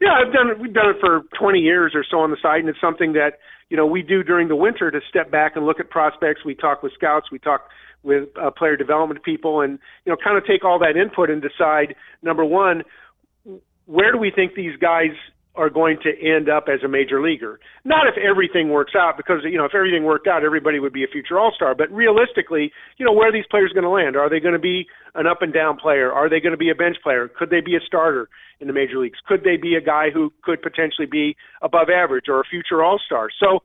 Yeah, 0.00 0.12
I've 0.14 0.32
done 0.32 0.48
it. 0.48 0.58
We've 0.58 0.72
done 0.72 0.88
it 0.88 0.96
for 0.98 1.24
20 1.38 1.58
years 1.58 1.92
or 1.94 2.02
so 2.10 2.20
on 2.20 2.30
the 2.30 2.38
side, 2.40 2.60
and 2.60 2.70
it's 2.70 2.80
something 2.80 3.12
that 3.12 3.38
you 3.68 3.76
know 3.76 3.84
we 3.84 4.02
do 4.02 4.22
during 4.22 4.48
the 4.48 4.56
winter 4.56 4.90
to 4.90 5.00
step 5.08 5.30
back 5.30 5.56
and 5.56 5.66
look 5.66 5.78
at 5.78 5.90
prospects. 5.90 6.44
We 6.44 6.54
talk 6.54 6.82
with 6.82 6.92
scouts. 6.94 7.30
We 7.30 7.38
talk 7.38 7.68
with 8.02 8.28
uh, 8.40 8.50
player 8.50 8.76
development 8.76 9.22
people, 9.22 9.60
and 9.60 9.78
you 10.04 10.12
know, 10.12 10.16
kind 10.22 10.38
of 10.38 10.46
take 10.46 10.64
all 10.64 10.78
that 10.78 10.96
input 10.96 11.28
and 11.28 11.42
decide 11.42 11.94
number 12.22 12.44
one, 12.44 12.82
where 13.84 14.10
do 14.10 14.18
we 14.18 14.30
think 14.34 14.54
these 14.54 14.76
guys 14.78 15.10
are 15.56 15.68
going 15.68 15.98
to 16.02 16.10
end 16.22 16.48
up 16.48 16.66
as 16.72 16.82
a 16.84 16.88
major 16.88 17.20
leaguer. 17.20 17.58
Not 17.84 18.06
if 18.06 18.14
everything 18.16 18.70
works 18.70 18.92
out, 18.96 19.16
because 19.16 19.38
you 19.44 19.58
know 19.58 19.64
if 19.64 19.74
everything 19.74 20.04
worked 20.04 20.28
out, 20.28 20.44
everybody 20.44 20.78
would 20.78 20.92
be 20.92 21.02
a 21.02 21.08
future 21.08 21.38
All 21.38 21.52
Star. 21.54 21.74
But 21.74 21.90
realistically, 21.90 22.70
you 22.98 23.04
know 23.04 23.12
where 23.12 23.28
are 23.28 23.32
these 23.32 23.48
players 23.50 23.72
going 23.72 23.84
to 23.84 23.90
land? 23.90 24.16
Are 24.16 24.30
they 24.30 24.38
going 24.38 24.54
to 24.54 24.60
be 24.60 24.86
an 25.14 25.26
up 25.26 25.42
and 25.42 25.52
down 25.52 25.76
player? 25.76 26.12
Are 26.12 26.30
they 26.30 26.40
going 26.40 26.52
to 26.52 26.58
be 26.58 26.70
a 26.70 26.74
bench 26.74 26.96
player? 27.02 27.28
Could 27.28 27.50
they 27.50 27.60
be 27.60 27.74
a 27.74 27.80
starter 27.84 28.28
in 28.60 28.68
the 28.68 28.72
major 28.72 28.98
leagues? 28.98 29.18
Could 29.26 29.42
they 29.42 29.56
be 29.56 29.74
a 29.74 29.80
guy 29.80 30.10
who 30.14 30.32
could 30.42 30.62
potentially 30.62 31.06
be 31.10 31.36
above 31.62 31.88
average 31.90 32.26
or 32.28 32.40
a 32.40 32.44
future 32.44 32.84
All 32.84 33.00
Star? 33.04 33.28
So, 33.40 33.60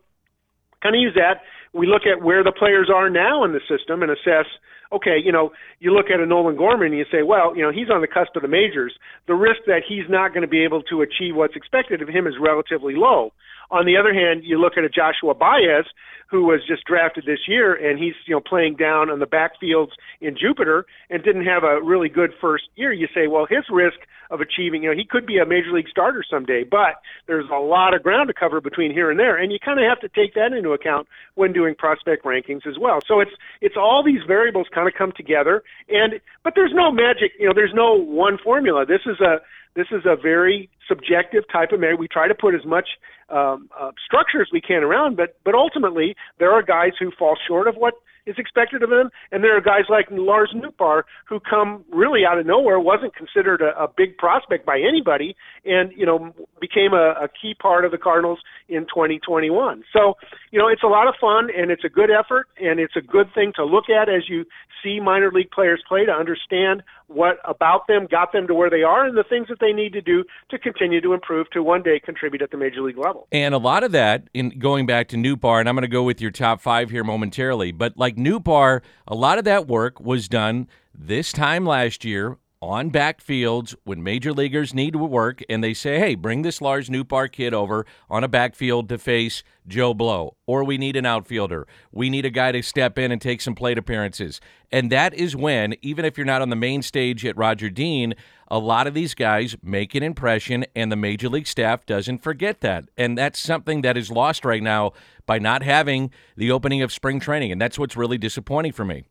kind 0.81 0.95
of 0.95 1.01
use 1.01 1.13
that. 1.15 1.41
We 1.71 1.87
look 1.87 2.03
at 2.09 2.23
where 2.23 2.43
the 2.43 2.53
players 2.53 2.89
are 2.93 3.09
now 3.09 3.43
in 3.43 3.53
the 3.53 3.61
system 3.69 4.01
and 4.01 4.09
assess 4.11 4.49
okay, 4.95 5.17
you 5.23 5.31
know, 5.31 5.51
you 5.79 5.91
look 5.91 6.07
at 6.13 6.19
a 6.19 6.25
Nolan 6.25 6.55
Gorman 6.55 6.87
and 6.87 6.97
you 6.97 7.05
say, 7.11 7.23
well, 7.23 7.55
you 7.55 7.61
know, 7.61 7.71
he's 7.71 7.89
on 7.89 8.01
the 8.01 8.07
cusp 8.07 8.35
of 8.35 8.41
the 8.41 8.47
majors. 8.47 8.93
The 9.27 9.35
risk 9.35 9.61
that 9.67 9.81
he's 9.87 10.05
not 10.09 10.33
going 10.33 10.41
to 10.41 10.47
be 10.47 10.63
able 10.63 10.81
to 10.83 11.01
achieve 11.01 11.35
what's 11.35 11.55
expected 11.55 12.01
of 12.01 12.07
him 12.07 12.27
is 12.27 12.33
relatively 12.39 12.93
low. 12.95 13.31
On 13.71 13.85
the 13.85 13.97
other 13.97 14.13
hand, 14.13 14.43
you 14.43 14.59
look 14.59 14.73
at 14.77 14.83
a 14.83 14.89
Joshua 14.89 15.33
Baez 15.33 15.85
who 16.29 16.43
was 16.43 16.61
just 16.67 16.83
drafted 16.85 17.25
this 17.25 17.47
year, 17.47 17.73
and 17.73 17.99
he's 17.99 18.15
you 18.25 18.33
know 18.35 18.41
playing 18.41 18.75
down 18.75 19.09
on 19.09 19.19
the 19.19 19.27
backfields 19.27 19.91
in 20.21 20.35
Jupiter 20.37 20.85
and 21.09 21.23
didn't 21.23 21.45
have 21.45 21.63
a 21.63 21.81
really 21.81 22.09
good 22.09 22.31
first 22.41 22.63
year. 22.75 22.91
You 22.91 23.07
say, 23.13 23.27
well, 23.27 23.45
his 23.47 23.63
risk 23.69 23.97
of 24.31 24.41
achieving, 24.41 24.83
you 24.83 24.89
know, 24.89 24.95
he 24.95 25.05
could 25.05 25.25
be 25.27 25.37
a 25.37 25.45
major 25.45 25.71
league 25.71 25.87
starter 25.87 26.23
someday, 26.27 26.63
but 26.63 26.97
there's 27.27 27.45
a 27.53 27.59
lot 27.59 27.93
of 27.93 28.01
ground 28.01 28.27
to 28.27 28.33
cover 28.33 28.59
between 28.59 28.91
here 28.91 29.11
and 29.11 29.19
there, 29.19 29.37
and 29.37 29.51
you 29.51 29.59
kind 29.63 29.79
of 29.79 29.85
have 29.87 29.99
to 29.99 30.09
take 30.09 30.33
that 30.33 30.51
into 30.51 30.71
account 30.71 31.07
when 31.35 31.53
doing 31.53 31.75
prospect 31.75 32.25
rankings 32.25 32.65
as 32.65 32.79
well. 32.79 32.99
So 33.07 33.19
it's 33.19 33.31
it's 33.61 33.75
all 33.77 34.03
these 34.03 34.21
variables 34.27 34.67
kind 34.73 34.87
of 34.87 34.93
come 34.95 35.11
together, 35.15 35.63
and 35.89 36.19
but 36.43 36.53
there's 36.55 36.73
no 36.73 36.91
magic, 36.91 37.33
you 37.39 37.47
know, 37.47 37.53
there's 37.53 37.73
no 37.73 37.93
one 37.93 38.37
formula. 38.43 38.85
This 38.85 39.01
is 39.05 39.19
a 39.19 39.41
this 39.75 39.87
is 39.91 40.03
a 40.05 40.15
very 40.15 40.69
subjective 40.87 41.43
type 41.51 41.71
of 41.71 41.79
measure. 41.79 41.97
We 41.97 42.07
try 42.07 42.27
to 42.27 42.35
put 42.35 42.55
as 42.55 42.65
much 42.65 42.87
um, 43.29 43.69
uh, 43.77 43.91
structure 44.05 44.41
as 44.41 44.47
we 44.51 44.61
can 44.61 44.83
around, 44.83 45.17
but 45.17 45.37
but 45.43 45.55
ultimately 45.55 46.15
there 46.39 46.51
are 46.51 46.61
guys 46.61 46.91
who 46.99 47.11
fall 47.17 47.37
short 47.47 47.67
of 47.67 47.75
what 47.75 47.95
is 48.25 48.35
expected 48.37 48.81
of 48.81 48.89
them, 48.89 49.09
and 49.31 49.43
there 49.43 49.55
are 49.55 49.61
guys 49.61 49.85
like 49.87 50.07
Lars 50.09 50.53
Nootbaar 50.55 51.03
who 51.27 51.39
come 51.39 51.85
really 51.91 52.21
out 52.27 52.39
of 52.39 52.45
nowhere, 52.45 52.79
wasn't 52.79 53.15
considered 53.15 53.61
a, 53.61 53.83
a 53.83 53.87
big 53.95 54.17
prospect 54.17 54.65
by 54.65 54.79
anybody, 54.79 55.35
and 55.63 55.91
you 55.95 56.05
know 56.05 56.33
became 56.59 56.93
a, 56.93 57.13
a 57.21 57.27
key 57.27 57.53
part 57.53 57.85
of 57.85 57.91
the 57.91 57.97
Cardinals 57.97 58.39
in 58.69 58.81
2021. 58.81 59.83
So 59.91 60.15
you 60.51 60.59
know 60.59 60.67
it's 60.67 60.83
a 60.83 60.87
lot 60.87 61.07
of 61.07 61.15
fun 61.19 61.49
and 61.55 61.71
it's 61.71 61.83
a 61.83 61.89
good 61.89 62.09
effort 62.09 62.47
and 62.59 62.79
it's 62.79 62.95
a 62.95 63.01
good 63.01 63.27
thing 63.33 63.53
to 63.55 63.65
look 63.65 63.89
at 63.89 64.09
as 64.09 64.29
you 64.29 64.45
see 64.83 64.99
minor 64.99 65.31
league 65.31 65.51
players 65.51 65.83
play 65.87 66.05
to 66.05 66.11
understand 66.11 66.83
what 67.07 67.37
about 67.45 67.87
them 67.87 68.07
got 68.09 68.31
them 68.31 68.47
to 68.47 68.53
where 68.53 68.69
they 68.69 68.83
are 68.83 69.05
and 69.05 69.17
the 69.17 69.23
things 69.23 69.47
that 69.49 69.59
they 69.59 69.73
need 69.73 69.93
to 69.93 70.01
do 70.01 70.23
to 70.49 70.59
continue 70.59 71.01
to 71.01 71.13
improve 71.13 71.49
to 71.51 71.61
one 71.61 71.83
day 71.83 71.99
contribute 71.99 72.41
at 72.41 72.51
the 72.51 72.57
major 72.57 72.81
league 72.81 72.97
level. 72.97 73.27
And 73.31 73.53
a 73.53 73.57
lot 73.57 73.83
of 73.83 73.91
that, 73.91 74.27
in 74.33 74.57
going 74.59 74.85
back 74.85 75.07
to 75.09 75.15
Nootbaar, 75.15 75.59
and 75.59 75.69
I'm 75.69 75.75
going 75.75 75.83
to 75.83 75.87
go 75.87 76.03
with 76.03 76.21
your 76.21 76.31
top 76.31 76.61
five 76.61 76.89
here 76.89 77.03
momentarily, 77.03 77.71
but 77.71 77.97
like 77.97 78.15
Nootbaar, 78.15 78.81
a 79.07 79.15
lot 79.15 79.37
of 79.37 79.45
that 79.45 79.67
work 79.67 79.99
was 79.99 80.27
done 80.27 80.67
this 80.93 81.31
time 81.31 81.65
last 81.65 82.05
year 82.05 82.37
on 82.61 82.89
backfields 82.89 83.75
when 83.83 84.01
major 84.01 84.33
leaguers 84.33 84.73
need 84.73 84.93
to 84.93 84.99
work 84.99 85.41
and 85.49 85.63
they 85.63 85.73
say, 85.73 85.99
hey, 85.99 86.15
bring 86.15 86.41
this 86.41 86.61
Lars 86.61 86.89
Nootbaar 86.89 87.31
kid 87.31 87.53
over 87.53 87.85
on 88.09 88.23
a 88.23 88.27
backfield 88.27 88.89
to 88.89 88.97
face 88.97 89.43
Joe 89.67 89.93
Blow. 89.93 90.35
Or 90.45 90.63
we 90.63 90.77
need 90.77 90.95
an 90.95 91.05
outfielder. 91.05 91.67
We 91.91 92.09
need 92.09 92.25
a 92.25 92.29
guy 92.29 92.51
to 92.51 92.61
step 92.61 92.97
in 92.97 93.11
and 93.11 93.21
take 93.21 93.41
some 93.41 93.55
plate 93.55 93.77
appearances. 93.77 94.41
And 94.71 94.91
that 94.91 95.13
is 95.13 95.35
when, 95.35 95.75
even 95.81 96.05
if 96.05 96.17
you're 96.17 96.25
not 96.25 96.41
on 96.41 96.49
the 96.49 96.55
main 96.55 96.81
stage 96.81 97.25
at 97.25 97.37
Roger 97.37 97.69
Dean, 97.69 98.15
a 98.47 98.59
lot 98.59 98.87
of 98.87 98.93
these 98.93 99.13
guys 99.13 99.55
make 99.63 99.95
an 99.95 100.03
impression 100.03 100.65
and 100.75 100.91
the 100.91 100.95
major 100.95 101.29
league 101.29 101.47
staff 101.47 101.85
doesn't 101.85 102.23
forget 102.23 102.61
that. 102.61 102.85
And 102.97 103.17
that's 103.17 103.39
something 103.39 103.81
that 103.81 103.97
is 103.97 104.11
lost 104.11 104.45
right 104.45 104.63
now 104.63 104.93
by 105.25 105.39
not 105.39 105.63
having 105.63 106.11
the 106.35 106.51
opening 106.51 106.81
of 106.81 106.91
spring 106.91 107.19
training. 107.19 107.51
And 107.51 107.59
that's 107.59 107.79
what's 107.79 107.97
really 107.97 108.17
disappointing 108.17 108.71
for 108.71 108.85
me. 108.85 109.05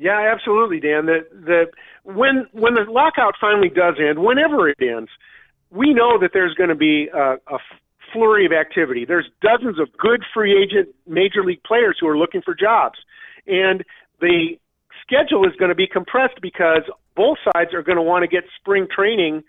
Yeah, 0.00 0.32
absolutely, 0.32 0.80
Dan. 0.80 1.04
The 1.04 1.26
the 1.30 1.64
when 2.04 2.46
when 2.52 2.72
the 2.72 2.90
lockout 2.90 3.34
finally 3.38 3.68
does 3.68 3.96
end, 4.00 4.18
whenever 4.18 4.66
it 4.66 4.78
ends, 4.80 5.10
we 5.70 5.92
know 5.92 6.18
that 6.18 6.30
there's 6.32 6.54
going 6.54 6.70
to 6.70 6.74
be 6.74 7.08
a, 7.12 7.34
a 7.34 7.58
flurry 8.10 8.46
of 8.46 8.52
activity. 8.52 9.04
There's 9.04 9.28
dozens 9.42 9.78
of 9.78 9.88
good 9.98 10.24
free 10.32 10.56
agent 10.56 10.88
major 11.06 11.44
league 11.44 11.62
players 11.64 11.98
who 12.00 12.08
are 12.08 12.16
looking 12.16 12.40
for 12.40 12.54
jobs, 12.54 12.98
and 13.46 13.84
the 14.22 14.56
schedule 15.02 15.46
is 15.46 15.54
going 15.58 15.68
to 15.68 15.74
be 15.74 15.86
compressed 15.86 16.40
because 16.40 16.82
both 17.14 17.36
sides 17.52 17.74
are 17.74 17.82
going 17.82 17.96
to 17.96 18.02
want 18.02 18.22
to 18.22 18.28
get 18.28 18.44
spring 18.58 18.86
training 18.90 19.42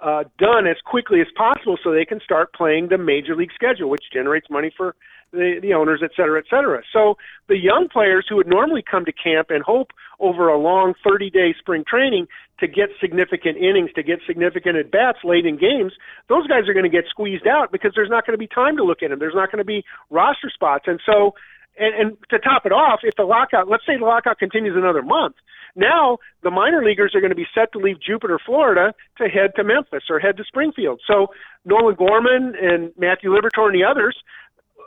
uh, 0.00 0.24
done 0.40 0.66
as 0.66 0.76
quickly 0.84 1.20
as 1.20 1.28
possible 1.36 1.78
so 1.84 1.92
they 1.92 2.04
can 2.04 2.18
start 2.18 2.52
playing 2.52 2.88
the 2.88 2.98
major 2.98 3.36
league 3.36 3.52
schedule, 3.54 3.88
which 3.88 4.02
generates 4.12 4.50
money 4.50 4.72
for 4.76 4.96
the, 5.34 5.58
the 5.60 5.74
owners, 5.74 6.00
et 6.02 6.10
cetera, 6.16 6.38
et 6.38 6.46
cetera. 6.48 6.82
So 6.92 7.16
the 7.48 7.58
young 7.58 7.88
players 7.92 8.26
who 8.28 8.36
would 8.36 8.46
normally 8.46 8.82
come 8.88 9.04
to 9.04 9.12
camp 9.12 9.48
and 9.50 9.62
hope 9.62 9.90
over 10.20 10.48
a 10.48 10.58
long 10.58 10.94
30 11.06 11.30
day 11.30 11.54
spring 11.58 11.84
training 11.86 12.26
to 12.60 12.66
get 12.66 12.90
significant 13.00 13.58
innings, 13.58 13.90
to 13.94 14.02
get 14.02 14.20
significant 14.26 14.76
at 14.76 14.90
bats 14.90 15.18
late 15.24 15.44
in 15.44 15.56
games, 15.56 15.92
those 16.28 16.46
guys 16.46 16.68
are 16.68 16.72
going 16.72 16.88
to 16.88 16.90
get 16.90 17.04
squeezed 17.10 17.46
out 17.46 17.72
because 17.72 17.92
there's 17.94 18.10
not 18.10 18.26
going 18.26 18.34
to 18.34 18.38
be 18.38 18.46
time 18.46 18.76
to 18.76 18.84
look 18.84 19.02
at 19.02 19.10
them. 19.10 19.18
There's 19.18 19.34
not 19.34 19.50
going 19.50 19.58
to 19.58 19.66
be 19.66 19.84
roster 20.10 20.50
spots. 20.50 20.84
And 20.86 21.00
so, 21.04 21.34
and, 21.78 21.94
and 21.94 22.16
to 22.30 22.38
top 22.38 22.64
it 22.64 22.72
off, 22.72 23.00
if 23.02 23.16
the 23.16 23.24
lockout, 23.24 23.68
let's 23.68 23.84
say 23.84 23.98
the 23.98 24.04
lockout 24.04 24.38
continues 24.38 24.76
another 24.76 25.02
month, 25.02 25.34
now 25.76 26.18
the 26.42 26.50
minor 26.50 26.84
leaguers 26.84 27.12
are 27.14 27.20
going 27.20 27.30
to 27.30 27.36
be 27.36 27.46
set 27.54 27.72
to 27.72 27.78
leave 27.78 28.00
Jupiter, 28.00 28.38
Florida 28.44 28.94
to 29.18 29.24
head 29.24 29.52
to 29.56 29.64
Memphis 29.64 30.04
or 30.08 30.20
head 30.20 30.36
to 30.36 30.44
Springfield. 30.44 31.00
So 31.06 31.28
Nolan 31.64 31.96
Gorman 31.96 32.54
and 32.60 32.92
Matthew 32.96 33.30
Liberatore 33.30 33.66
and 33.66 33.74
the 33.74 33.84
others, 33.84 34.16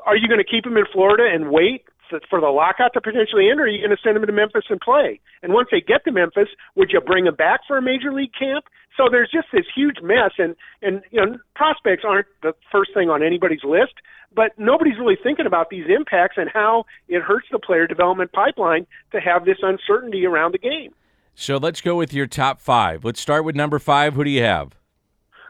are 0.07 0.15
you 0.15 0.27
going 0.27 0.39
to 0.39 0.49
keep 0.49 0.63
them 0.63 0.77
in 0.77 0.85
Florida 0.91 1.27
and 1.31 1.51
wait 1.51 1.83
for 2.29 2.39
the 2.39 2.47
lockout 2.47 2.93
to 2.93 3.01
potentially 3.01 3.49
end, 3.51 3.59
or 3.59 3.63
are 3.63 3.67
you 3.67 3.85
going 3.85 3.95
to 3.95 4.01
send 4.01 4.15
them 4.15 4.25
to 4.25 4.31
Memphis 4.31 4.65
and 4.69 4.79
play? 4.79 5.19
And 5.43 5.53
once 5.53 5.67
they 5.71 5.81
get 5.81 6.05
to 6.05 6.11
Memphis, 6.11 6.47
would 6.75 6.89
you 6.91 7.01
bring 7.01 7.25
them 7.25 7.35
back 7.35 7.61
for 7.67 7.77
a 7.77 7.81
major 7.81 8.13
league 8.13 8.31
camp? 8.37 8.65
So 8.95 9.09
there's 9.11 9.29
just 9.29 9.47
this 9.51 9.65
huge 9.75 9.97
mess, 10.01 10.31
and 10.37 10.55
and 10.81 11.03
you 11.11 11.23
know 11.23 11.37
prospects 11.55 12.03
aren't 12.07 12.27
the 12.41 12.53
first 12.71 12.93
thing 12.93 13.09
on 13.09 13.21
anybody's 13.21 13.63
list, 13.63 13.93
but 14.33 14.57
nobody's 14.57 14.97
really 14.97 15.17
thinking 15.21 15.45
about 15.45 15.69
these 15.69 15.85
impacts 15.87 16.37
and 16.37 16.49
how 16.49 16.85
it 17.07 17.21
hurts 17.21 17.47
the 17.51 17.59
player 17.59 17.85
development 17.85 18.31
pipeline 18.31 18.87
to 19.11 19.19
have 19.19 19.45
this 19.45 19.57
uncertainty 19.61 20.25
around 20.25 20.53
the 20.53 20.57
game. 20.57 20.93
So 21.35 21.57
let's 21.57 21.81
go 21.81 21.95
with 21.95 22.13
your 22.13 22.25
top 22.25 22.59
five. 22.59 23.05
Let's 23.05 23.21
start 23.21 23.45
with 23.45 23.55
number 23.55 23.77
five. 23.77 24.15
Who 24.15 24.23
do 24.23 24.31
you 24.31 24.41
have? 24.41 24.75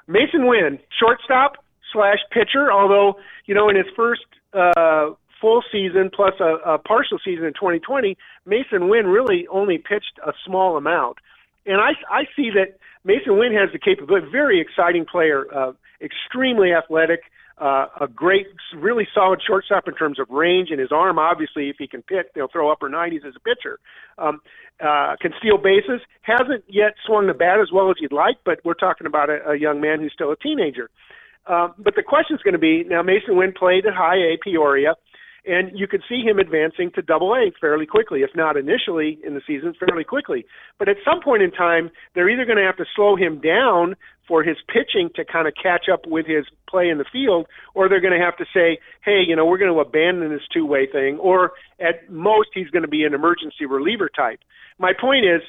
Mason 0.08 0.48
Winn, 0.48 0.80
shortstop 1.00 1.54
slash 1.94 2.20
pitcher. 2.32 2.72
Although 2.72 3.18
you 3.46 3.56
know 3.56 3.70
in 3.70 3.78
his 3.78 3.86
first 3.96 4.26
uh, 4.54 5.12
full 5.40 5.64
season 5.72 6.10
plus 6.14 6.34
a, 6.40 6.74
a 6.74 6.78
partial 6.78 7.20
season 7.24 7.46
in 7.46 7.54
2020, 7.54 8.18
Mason 8.46 8.90
Winn 8.90 9.08
really 9.08 9.48
only 9.50 9.78
pitched 9.78 10.20
a 10.26 10.34
small 10.46 10.78
amount. 10.78 11.18
And 11.66 11.82
I, 11.82 11.92
I 12.10 12.24
see 12.36 12.50
that 12.56 12.78
Mason 13.04 13.38
Winn 13.38 13.54
has 13.54 13.72
the 13.72 13.80
capability, 13.80 14.28
very 14.32 14.62
exciting 14.62 15.06
player, 15.06 15.46
uh, 15.54 15.74
extremely 16.02 16.74
athletic, 16.74 17.22
uh, 17.60 17.88
a 18.02 18.08
great, 18.08 18.48
really 18.76 19.08
solid 19.14 19.42
shortstop 19.46 19.88
in 19.88 19.96
terms 19.96 20.20
of 20.20 20.30
range 20.30 20.70
and 20.70 20.80
his 20.80 20.92
arm. 20.92 21.18
Obviously, 21.18 21.70
if 21.70 21.78
he 21.80 21.88
can 21.88 22.04
pitch, 22.04 22.28
they'll 22.36 22.48
throw 22.48 22.72
upper 22.72 22.90
90s 22.90 23.26
as 23.26 23.34
a 23.36 23.40
pitcher. 23.40 23.80
Um, 24.18 24.42
uh, 24.80 25.16
can 25.20 25.34
steal 25.40 25.58
bases. 25.58 26.02
Hasn't 26.22 26.64
yet 26.68 26.94
swung 27.06 27.28
the 27.28 27.34
bat 27.34 27.60
as 27.60 27.72
well 27.74 27.90
as 27.90 27.96
you'd 28.00 28.12
like, 28.12 28.38
but 28.46 28.60
we're 28.64 28.76
talking 28.76 29.08
about 29.08 29.30
a, 29.30 29.52
a 29.52 29.56
young 29.56 29.82
man 29.82 30.00
who's 30.00 30.14
still 30.14 30.32
a 30.32 30.38
teenager. 30.38 30.84
Uh, 30.86 30.92
Um, 31.48 31.74
but 31.78 31.96
the 31.96 32.04
question 32.04 32.36
is 32.36 32.42
going 32.44 32.54
to 32.54 32.60
be 32.60 32.84
now. 32.84 33.02
Mason 33.02 33.38
Winn 33.38 33.54
played 33.58 33.86
at 33.86 33.94
High 33.94 34.18
A 34.18 34.38
Peoria 34.44 34.96
and 35.48 35.72
you 35.74 35.88
could 35.88 36.04
see 36.10 36.22
him 36.22 36.40
advancing 36.40 36.92
to 36.96 37.02
double 37.02 37.34
A 37.34 37.52
fairly 37.60 37.86
quickly, 37.86 38.22
if 38.22 38.32
not 38.36 38.58
initially 38.58 39.18
in 39.26 39.34
the 39.34 39.42
season, 39.48 39.74
fairly 39.80 40.04
quickly. 40.04 40.46
But 40.78 40.90
at 40.90 40.98
some 41.06 41.22
point 41.24 41.42
in 41.42 41.52
time, 41.52 41.90
they're 42.14 42.30
either 42.30 42.44
going 42.44 42.58
to 42.58 42.66
have 42.66 42.78
to 42.78 42.86
slow 42.96 43.16
him 43.16 43.40
down 43.40 43.96
for 44.28 44.44
his 44.44 44.58
pitching 44.68 45.10
to 45.16 45.24
kind 45.24 45.48
of 45.48 45.54
catch 45.56 45.86
up 45.92 46.02
with 46.06 46.26
his 46.28 46.46
play 46.70 46.90
in 46.90 46.98
the 46.98 47.06
field, 47.12 47.48
or 47.74 47.88
they're 47.88 48.02
going 48.02 48.18
to 48.18 48.24
have 48.24 48.36
to 48.38 48.46
say, 48.54 48.78
hey, 49.06 49.24
you 49.26 49.38
know, 49.38 49.46
we're 49.46 49.58
going 49.58 49.74
to 49.74 49.80
abandon 49.80 50.30
this 50.30 50.46
two 50.54 50.66
way 50.66 50.86
thing, 50.86 51.18
or 51.18 51.54
at 51.80 52.10
most, 52.12 52.50
he's 52.54 52.70
going 52.70 52.84
to 52.84 52.90
be 52.90 53.06
an 53.06 53.14
emergency 53.14 53.66
reliever 53.66 54.10
type. 54.14 54.40
My 54.78 54.92
point 55.00 55.26
is, 55.26 55.42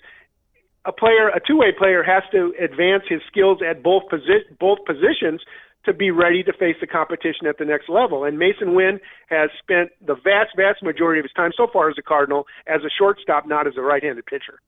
a 0.86 0.92
player, 0.92 1.28
a 1.28 1.40
two-way 1.44 1.72
player, 1.76 2.02
has 2.02 2.22
to 2.32 2.54
advance 2.62 3.02
his 3.08 3.20
skills 3.26 3.58
at 3.68 3.82
both 3.82 4.04
posi- 4.10 4.46
both 4.58 4.78
positions 4.86 5.42
to 5.84 5.92
be 5.92 6.10
ready 6.10 6.42
to 6.42 6.52
face 6.52 6.76
the 6.80 6.86
competition 6.86 7.46
at 7.48 7.58
the 7.58 7.64
next 7.64 7.88
level. 7.88 8.24
And 8.24 8.38
Mason 8.38 8.74
Winn 8.74 9.00
has 9.28 9.50
spent 9.62 9.90
the 10.04 10.14
vast, 10.14 10.56
vast 10.56 10.82
majority 10.82 11.20
of 11.20 11.24
his 11.24 11.32
time 11.32 11.50
so 11.56 11.66
far 11.72 11.88
as 11.88 11.96
a 11.98 12.02
Cardinal 12.02 12.46
as 12.66 12.82
a 12.82 12.90
shortstop, 12.90 13.46
not 13.46 13.66
as 13.66 13.74
a 13.76 13.80
right-handed 13.80 14.26
pitcher. 14.26 14.60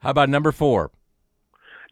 How 0.00 0.10
about 0.10 0.28
number 0.28 0.52
four? 0.52 0.90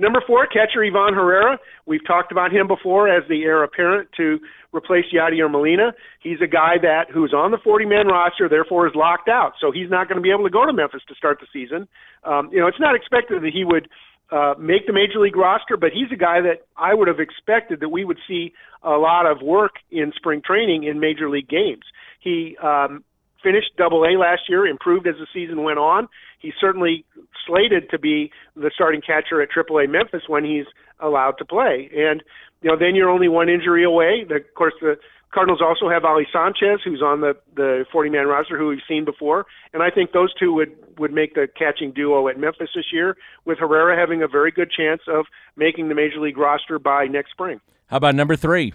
Number 0.01 0.23
four, 0.27 0.47
catcher 0.47 0.83
Ivan 0.85 1.15
Herrera. 1.15 1.59
We've 1.87 2.05
talked 2.07 2.33
about 2.33 2.51
him 2.53 2.67
before 2.67 3.09
as 3.09 3.23
the 3.29 3.43
heir 3.43 3.63
apparent 3.63 4.09
to 4.17 4.41
replace 4.73 5.05
Yadier 5.15 5.51
Molina. 5.51 5.93
He's 6.21 6.41
a 6.43 6.47
guy 6.47 6.75
that 6.81 7.07
who's 7.13 7.33
on 7.33 7.51
the 7.51 7.59
40-man 7.59 8.09
roster, 8.09 8.49
therefore 8.49 8.87
is 8.87 8.95
locked 8.95 9.29
out. 9.29 9.53
So 9.61 9.71
he's 9.71 9.91
not 9.91 10.09
going 10.09 10.17
to 10.17 10.23
be 10.23 10.31
able 10.31 10.45
to 10.45 10.51
go 10.51 10.67
to 10.67 10.73
Memphis 10.73 11.03
to 11.09 11.15
start 11.15 11.39
the 11.41 11.47
season. 11.53 11.87
Um, 12.25 12.49
you 12.53 12.59
know, 12.59 12.67
it's 12.67 12.81
not 12.81 12.95
expected 12.95 13.43
that 13.43 13.53
he 13.53 13.65
would– 13.65 13.89
uh, 14.33 14.55
make 14.59 14.87
the 14.87 14.95
major 14.95 15.21
league 15.21 15.37
roster, 15.37 15.77
but 15.77 15.91
he's 15.93 16.11
a 16.11 16.17
guy 16.17 16.41
that 16.41 16.65
I 16.77 16.95
would 16.95 17.07
have 17.07 17.21
expected 17.21 17.81
that 17.81 17.91
we 17.91 18.05
would 18.05 18.19
see 18.27 18.55
a 18.83 18.97
lot 18.97 19.27
of 19.27 19.43
work 19.43 19.73
in 19.91 20.13
spring 20.17 20.41
training 20.45 20.85
in 20.85 20.99
major 21.01 21.29
league 21.29 21.49
games. 21.49 21.85
He 22.19 22.57
um, 22.63 23.05
finished 23.43 23.77
Double 23.77 24.05
A 24.05 24.17
last 24.19 24.43
year, 24.49 24.67
improved 24.67 25.07
as 25.07 25.17
the 25.17 25.27
season 25.35 25.63
went 25.63 25.79
on. 25.79 26.09
He's 26.41 26.55
certainly 26.59 27.05
slated 27.47 27.91
to 27.91 27.99
be 27.99 28.31
the 28.57 28.71
starting 28.75 29.03
catcher 29.03 29.43
at 29.43 29.51
Triple 29.51 29.79
A 29.79 29.87
Memphis 29.87 30.23
when 30.29 30.45
he's 30.45 30.67
allowed 30.99 31.33
to 31.39 31.45
play. 31.45 31.91
And 31.95 32.23
you 32.63 32.71
know, 32.71 32.79
then 32.79 32.95
you're 32.95 33.11
only 33.11 33.29
one 33.29 33.49
injury 33.49 33.85
away. 33.85 34.25
The, 34.27 34.37
of 34.37 34.55
course, 34.55 34.75
the 34.81 34.97
Cardinals 35.33 35.61
also 35.63 35.89
have 35.89 36.05
Ali 36.05 36.27
Sanchez, 36.31 36.81
who's 36.85 37.03
on 37.03 37.23
the 37.23 37.35
the 37.57 37.85
40 37.91 38.11
man 38.11 38.27
roster, 38.27 38.59
who 38.59 38.69
we've 38.69 38.87
seen 38.87 39.05
before, 39.05 39.47
and 39.73 39.83
I 39.83 39.91
think 39.91 40.13
those 40.13 40.33
two 40.35 40.53
would 40.53 40.73
would 40.99 41.13
make 41.13 41.35
the 41.35 41.49
catching 41.59 41.91
duo 41.91 42.29
at 42.29 42.39
Memphis 42.39 42.69
this 42.75 42.87
year. 42.93 43.17
With 43.45 43.59
Herrera 43.59 43.99
having 43.99 44.23
a 44.23 44.29
very 44.29 44.51
good 44.51 44.71
chance 44.71 45.01
of 45.09 45.27
making 45.57 45.89
the 45.89 45.95
major 45.95 46.21
league 46.21 46.37
roster 46.37 46.79
by 46.79 47.07
next 47.07 47.31
spring. 47.31 47.61
How 47.87 47.97
about 47.97 48.15
number 48.15 48.37
three? 48.37 48.75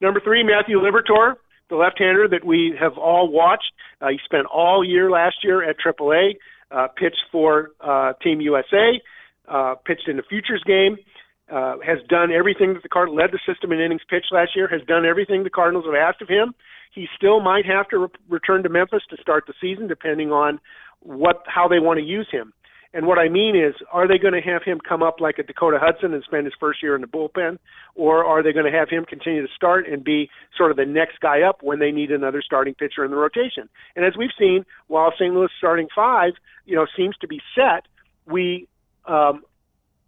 Number 0.00 0.20
three, 0.20 0.42
Matthew 0.42 0.78
Liberatore, 0.78 1.34
the 1.68 1.76
left-hander 1.76 2.26
that 2.28 2.44
we 2.44 2.74
have 2.80 2.96
all 2.96 3.30
watched. 3.30 3.72
Uh, 4.00 4.08
he 4.08 4.18
spent 4.24 4.46
all 4.46 4.82
year 4.82 5.10
last 5.10 5.36
year 5.42 5.68
at 5.68 5.76
AAA, 5.78 6.36
uh, 6.70 6.88
pitched 6.96 7.22
for 7.30 7.72
uh, 7.80 8.14
Team 8.22 8.40
USA, 8.40 9.00
uh, 9.48 9.74
pitched 9.84 10.08
in 10.08 10.16
the 10.16 10.22
Futures 10.22 10.62
game 10.64 10.96
uh, 11.50 11.76
has 11.84 11.98
done 12.08 12.30
everything 12.32 12.74
that 12.74 12.82
the 12.82 12.88
Cardinals 12.88 13.20
led 13.20 13.30
the 13.32 13.40
system 13.52 13.72
in 13.72 13.80
innings 13.80 14.02
pitched 14.08 14.32
last 14.32 14.52
year, 14.54 14.68
has 14.68 14.82
done 14.86 15.04
everything 15.04 15.42
the 15.42 15.50
Cardinals 15.50 15.84
have 15.84 15.94
asked 15.94 16.22
of 16.22 16.28
him. 16.28 16.54
He 16.92 17.06
still 17.16 17.40
might 17.40 17.66
have 17.66 17.88
to 17.88 17.98
re- 17.98 18.08
return 18.28 18.62
to 18.62 18.68
Memphis 18.68 19.02
to 19.10 19.16
start 19.20 19.44
the 19.46 19.54
season, 19.60 19.86
depending 19.88 20.32
on 20.32 20.60
what 21.00 21.44
how 21.46 21.68
they 21.68 21.78
want 21.78 21.98
to 21.98 22.04
use 22.04 22.28
him. 22.30 22.52
And 22.92 23.06
what 23.06 23.18
I 23.18 23.28
mean 23.28 23.54
is, 23.54 23.74
are 23.92 24.08
they 24.08 24.18
going 24.18 24.34
to 24.34 24.40
have 24.40 24.64
him 24.64 24.80
come 24.86 25.00
up 25.00 25.20
like 25.20 25.38
a 25.38 25.44
Dakota 25.44 25.78
Hudson 25.80 26.12
and 26.12 26.24
spend 26.24 26.44
his 26.44 26.54
first 26.58 26.82
year 26.82 26.96
in 26.96 27.00
the 27.00 27.06
bullpen, 27.06 27.58
or 27.94 28.24
are 28.24 28.42
they 28.42 28.52
going 28.52 28.70
to 28.70 28.76
have 28.76 28.88
him 28.88 29.04
continue 29.04 29.46
to 29.46 29.52
start 29.54 29.86
and 29.86 30.02
be 30.02 30.28
sort 30.56 30.72
of 30.72 30.76
the 30.76 30.84
next 30.84 31.20
guy 31.20 31.42
up 31.42 31.62
when 31.62 31.78
they 31.78 31.92
need 31.92 32.10
another 32.10 32.42
starting 32.44 32.74
pitcher 32.74 33.04
in 33.04 33.12
the 33.12 33.16
rotation? 33.16 33.68
And 33.94 34.04
as 34.04 34.14
we've 34.18 34.34
seen, 34.36 34.66
while 34.88 35.12
St. 35.12 35.32
Louis 35.32 35.50
starting 35.56 35.86
five, 35.94 36.32
you 36.66 36.74
know, 36.74 36.86
seems 36.96 37.16
to 37.18 37.28
be 37.28 37.40
set, 37.54 37.86
we 38.26 38.66
um, 39.06 39.42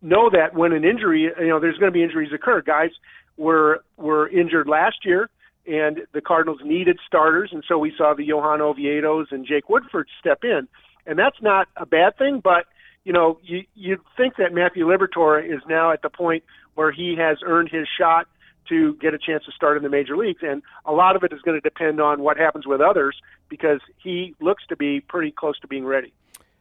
know 0.03 0.29
that 0.31 0.55
when 0.55 0.73
an 0.73 0.85
injury, 0.85 1.31
you 1.39 1.49
know, 1.49 1.61
there's 1.61 1.79
going 1.79 1.93
to 1.93 1.97
be 1.97 2.03
injuries 2.03 2.33
occur. 2.35 2.61
Guys 2.61 2.91
were 3.37 3.83
were 3.97 4.29
injured 4.29 4.69
last 4.69 5.05
year, 5.05 5.31
and 5.67 6.01
the 6.13 6.21
Cardinals 6.21 6.61
needed 6.65 6.99
starters, 7.07 7.51
and 7.53 7.65
so 7.67 7.79
we 7.79 7.93
saw 7.97 8.15
the 8.15 8.25
Johan 8.25 8.61
Oviedos 8.61 9.31
and 9.31 9.47
Jake 9.47 9.69
Woodford 9.69 10.09
step 10.19 10.45
in, 10.45 10.69
and 11.07 11.19
that's 11.19 11.41
not 11.41 11.69
a 11.77 11.87
bad 11.87 12.19
thing. 12.19 12.41
But 12.43 12.67
you 13.05 13.13
know, 13.13 13.39
you 13.43 13.65
you'd 13.75 14.01
think 14.17 14.37
that 14.37 14.53
Matthew 14.53 14.87
Liberatore 14.87 15.45
is 15.45 15.61
now 15.69 15.93
at 15.93 16.03
the 16.03 16.11
point 16.11 16.45
where 16.75 16.93
he 16.93 17.17
has 17.19 17.39
earned 17.45 17.69
his 17.71 17.87
shot 17.99 18.27
to 18.69 18.95
get 18.95 19.13
a 19.13 19.19
chance 19.19 19.45
to 19.45 19.53
start 19.53 19.77
in 19.77 19.83
the 19.83 19.89
major 19.89 20.17
leagues, 20.17 20.43
and 20.43 20.63
a 20.85 20.93
lot 20.93 21.17
of 21.17 21.25
it 21.25 21.33
is 21.33 21.41
going 21.43 21.61
to 21.61 21.69
depend 21.69 22.01
on 22.01 22.23
what 22.23 22.37
happens 22.37 22.67
with 22.67 22.81
others 22.81 23.21
because 23.49 23.81
he 24.03 24.35
looks 24.41 24.65
to 24.69 24.77
be 24.77 25.01
pretty 25.01 25.31
close 25.31 25.59
to 25.61 25.67
being 25.67 25.85
ready. 25.85 26.13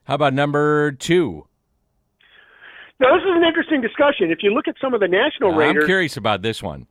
How 0.05 0.15
about 0.15 0.33
number 0.33 0.91
two? 0.91 1.45
Now, 3.01 3.15
this 3.15 3.23
is 3.23 3.35
an 3.35 3.43
interesting 3.43 3.81
discussion. 3.81 4.29
If 4.29 4.43
you 4.43 4.53
look 4.53 4.67
at 4.67 4.75
some 4.79 4.93
of 4.93 4.99
the 4.99 5.07
national 5.07 5.53
raters, 5.53 5.85
I'm 5.85 5.87
curious 5.87 6.17
about 6.17 6.43
this 6.43 6.61
one. 6.61 6.85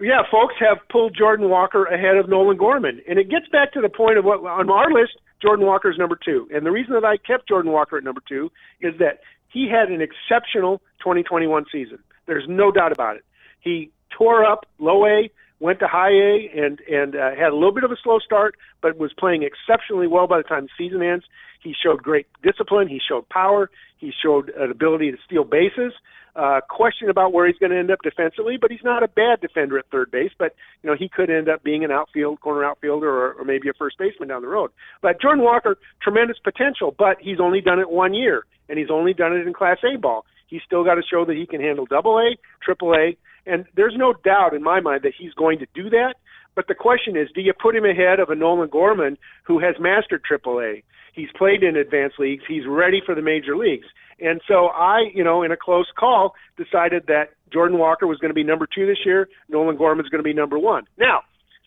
Yeah, 0.00 0.22
folks 0.30 0.54
have 0.58 0.78
pulled 0.88 1.14
Jordan 1.14 1.50
Walker 1.50 1.84
ahead 1.84 2.16
of 2.16 2.30
Nolan 2.30 2.56
Gorman, 2.56 3.02
and 3.06 3.18
it 3.18 3.28
gets 3.28 3.46
back 3.52 3.70
to 3.74 3.82
the 3.82 3.90
point 3.90 4.16
of 4.16 4.24
what 4.24 4.40
on 4.40 4.70
our 4.70 4.90
list, 4.90 5.12
Jordan 5.42 5.66
Walker 5.66 5.90
is 5.90 5.98
number 5.98 6.18
two, 6.24 6.48
and 6.52 6.64
the 6.64 6.70
reason 6.70 6.94
that 6.94 7.04
I 7.04 7.18
kept 7.18 7.46
Jordan 7.46 7.72
Walker 7.72 7.98
at 7.98 8.04
number 8.04 8.22
two 8.26 8.50
is 8.80 8.94
that 8.98 9.20
he 9.48 9.68
had 9.68 9.90
an 9.90 10.00
exceptional 10.00 10.78
2021 11.00 11.66
season. 11.70 11.98
There's 12.24 12.46
no 12.48 12.72
doubt 12.72 12.92
about 12.92 13.16
it. 13.16 13.24
He 13.60 13.90
tore 14.16 14.46
up 14.46 14.64
low 14.78 15.06
A, 15.06 15.30
went 15.60 15.78
to 15.80 15.86
high 15.86 16.10
A, 16.12 16.50
and 16.56 16.80
and 16.90 17.14
uh, 17.14 17.34
had 17.36 17.50
a 17.50 17.54
little 17.54 17.74
bit 17.74 17.84
of 17.84 17.92
a 17.92 17.96
slow 18.02 18.18
start, 18.18 18.56
but 18.80 18.96
was 18.96 19.12
playing 19.12 19.42
exceptionally 19.42 20.06
well 20.06 20.26
by 20.26 20.38
the 20.38 20.44
time 20.44 20.64
the 20.64 20.84
season 20.86 21.02
ends. 21.02 21.26
He 21.64 21.74
showed 21.82 22.02
great 22.02 22.26
discipline. 22.42 22.88
He 22.88 23.00
showed 23.00 23.28
power. 23.28 23.70
He 23.98 24.12
showed 24.22 24.50
an 24.50 24.70
ability 24.70 25.10
to 25.10 25.16
steal 25.26 25.44
bases. 25.44 25.92
Uh, 26.36 26.60
question 26.68 27.08
about 27.08 27.32
where 27.32 27.46
he's 27.46 27.56
going 27.58 27.70
to 27.70 27.78
end 27.78 27.92
up 27.92 28.00
defensively, 28.02 28.58
but 28.60 28.70
he's 28.70 28.82
not 28.82 29.04
a 29.04 29.08
bad 29.08 29.40
defender 29.40 29.78
at 29.78 29.86
third 29.90 30.10
base. 30.10 30.32
But 30.36 30.54
you 30.82 30.90
know 30.90 30.96
he 30.98 31.08
could 31.08 31.30
end 31.30 31.48
up 31.48 31.62
being 31.62 31.84
an 31.84 31.90
outfield 31.90 32.40
corner 32.40 32.64
outfielder 32.64 33.08
or, 33.08 33.32
or 33.34 33.44
maybe 33.44 33.68
a 33.68 33.72
first 33.72 33.96
baseman 33.98 34.28
down 34.28 34.42
the 34.42 34.48
road. 34.48 34.70
But 35.00 35.22
Jordan 35.22 35.44
Walker, 35.44 35.78
tremendous 36.02 36.36
potential, 36.42 36.94
but 36.96 37.16
he's 37.20 37.40
only 37.40 37.60
done 37.60 37.78
it 37.78 37.88
one 37.88 38.14
year, 38.14 38.44
and 38.68 38.78
he's 38.78 38.90
only 38.90 39.14
done 39.14 39.32
it 39.32 39.46
in 39.46 39.54
Class 39.54 39.78
A 39.84 39.96
ball. 39.96 40.26
He's 40.48 40.62
still 40.66 40.84
got 40.84 40.96
to 40.96 41.02
show 41.08 41.24
that 41.24 41.36
he 41.36 41.46
can 41.46 41.60
handle 41.60 41.86
Double 41.86 42.18
A, 42.18 42.36
Triple 42.62 42.94
A, 42.94 43.16
and 43.46 43.64
there's 43.76 43.94
no 43.96 44.12
doubt 44.12 44.54
in 44.54 44.62
my 44.62 44.80
mind 44.80 45.02
that 45.04 45.12
he's 45.16 45.32
going 45.34 45.60
to 45.60 45.66
do 45.72 45.88
that. 45.90 46.14
But 46.56 46.66
the 46.68 46.74
question 46.74 47.16
is, 47.16 47.28
do 47.34 47.40
you 47.40 47.52
put 47.52 47.74
him 47.74 47.84
ahead 47.84 48.20
of 48.20 48.30
a 48.30 48.34
Nolan 48.34 48.68
Gorman 48.68 49.18
who 49.44 49.58
has 49.60 49.76
mastered 49.80 50.22
Triple 50.24 50.60
A? 50.60 50.82
He's 51.14 51.28
played 51.36 51.62
in 51.62 51.76
advanced 51.76 52.18
leagues. 52.18 52.42
He's 52.46 52.66
ready 52.66 53.00
for 53.04 53.14
the 53.14 53.22
major 53.22 53.56
leagues. 53.56 53.86
And 54.20 54.40
so 54.46 54.66
I, 54.66 55.10
you 55.14 55.24
know, 55.24 55.42
in 55.42 55.52
a 55.52 55.56
close 55.56 55.86
call, 55.98 56.34
decided 56.56 57.04
that 57.06 57.30
Jordan 57.52 57.78
Walker 57.78 58.06
was 58.06 58.18
going 58.18 58.30
to 58.30 58.34
be 58.34 58.44
number 58.44 58.66
two 58.66 58.86
this 58.86 58.98
year. 59.04 59.28
Nolan 59.48 59.76
Gorman 59.76 60.04
is 60.04 60.10
going 60.10 60.20
to 60.20 60.24
be 60.28 60.34
number 60.34 60.58
one. 60.58 60.84
Now, 60.98 61.20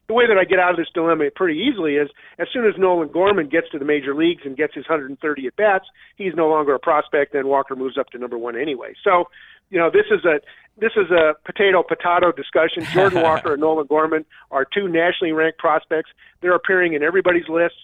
the 0.08 0.13
way 0.13 0.25
that 0.27 0.38
I 0.38 0.46
get 0.46 0.60
out 0.60 0.72
of 0.72 0.77
this 0.77 0.88
dilemma 0.94 1.25
pretty 1.36 1.60
easily 1.60 1.96
is 1.96 2.10
as 2.39 2.48
soon 2.54 2.66
as 2.66 2.74
Nolan 2.77 3.10
Gorman 3.10 3.50
gets 3.50 3.70
to 3.72 3.80
the 3.80 3.86
major 3.86 4.16
leagues 4.16 4.44
and 4.46 4.56
gets 4.56 4.74
his 4.74 4.86
130 4.88 5.48
at 5.48 5.56
bats, 5.56 5.86
he's 6.16 6.34
no 6.36 6.48
longer 6.48 6.74
a 6.74 6.80
prospect, 6.80 7.36
and 7.36 7.48
Walker 7.48 7.75
moves 7.75 7.98
up 7.98 8.08
to 8.12 8.18
number 8.18 8.38
one 8.38 8.58
anyway. 8.58 8.94
So, 9.04 9.25
you 9.70 9.77
know, 9.77 9.89
this 9.92 10.06
is 10.12 10.24
a 10.24 10.39
this 10.80 10.92
is 10.96 11.12
a 11.12 11.34
potato 11.44 11.84
potato 11.84 12.32
discussion. 12.32 12.84
Jordan 12.94 13.22
Walker 13.27 13.54
and 13.54 13.62
Nolan 13.62 13.88
Gorman 13.88 14.25
are 14.50 14.63
two 14.63 14.88
nationally 14.88 15.34
ranked 15.34 15.60
prospects. 15.60 16.12
They're 16.42 16.56
appearing 16.56 16.94
in 16.94 17.04
everybody's 17.04 17.50
lists 17.50 17.80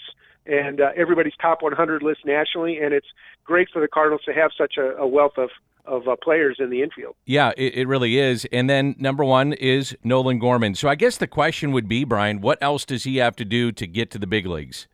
and 0.45 0.81
uh, 0.81 0.89
everybody's 0.95 1.33
top 1.41 1.61
100 1.61 2.03
list 2.03 2.21
nationally, 2.25 2.77
and 2.77 2.93
it's 2.93 3.07
great 3.43 3.67
for 3.71 3.81
the 3.81 3.87
Cardinals 3.87 4.21
to 4.25 4.33
have 4.33 4.51
such 4.57 4.75
a, 4.77 4.95
a 4.97 5.07
wealth 5.07 5.37
of 5.37 5.49
of 5.85 6.07
uh, 6.07 6.15
players 6.23 6.57
in 6.59 6.69
the 6.69 6.81
infield. 6.81 7.13
Yeah, 7.25 7.51
it, 7.57 7.75
it, 7.75 7.87
really 7.89 8.17
is. 8.17 8.47
And 8.53 8.69
then 8.69 8.95
number 8.97 9.25
one 9.25 9.51
is 9.51 9.93
Nolan 10.01 10.39
Gorman. 10.39 10.75
So 10.75 10.87
I 10.87 10.95
guess 10.95 11.17
the 11.17 11.27
question 11.27 11.73
would 11.73 11.89
be, 11.89 12.05
Brian, 12.05 12.39
what 12.39 12.57
else 12.61 12.85
does 12.85 13.03
he 13.03 13.17
have 13.17 13.35
to 13.35 13.43
do 13.43 13.69
to 13.73 13.85
get 13.85 14.09
to 14.11 14.17
the 14.17 14.25
big 14.25 14.45
leagues? 14.45 14.87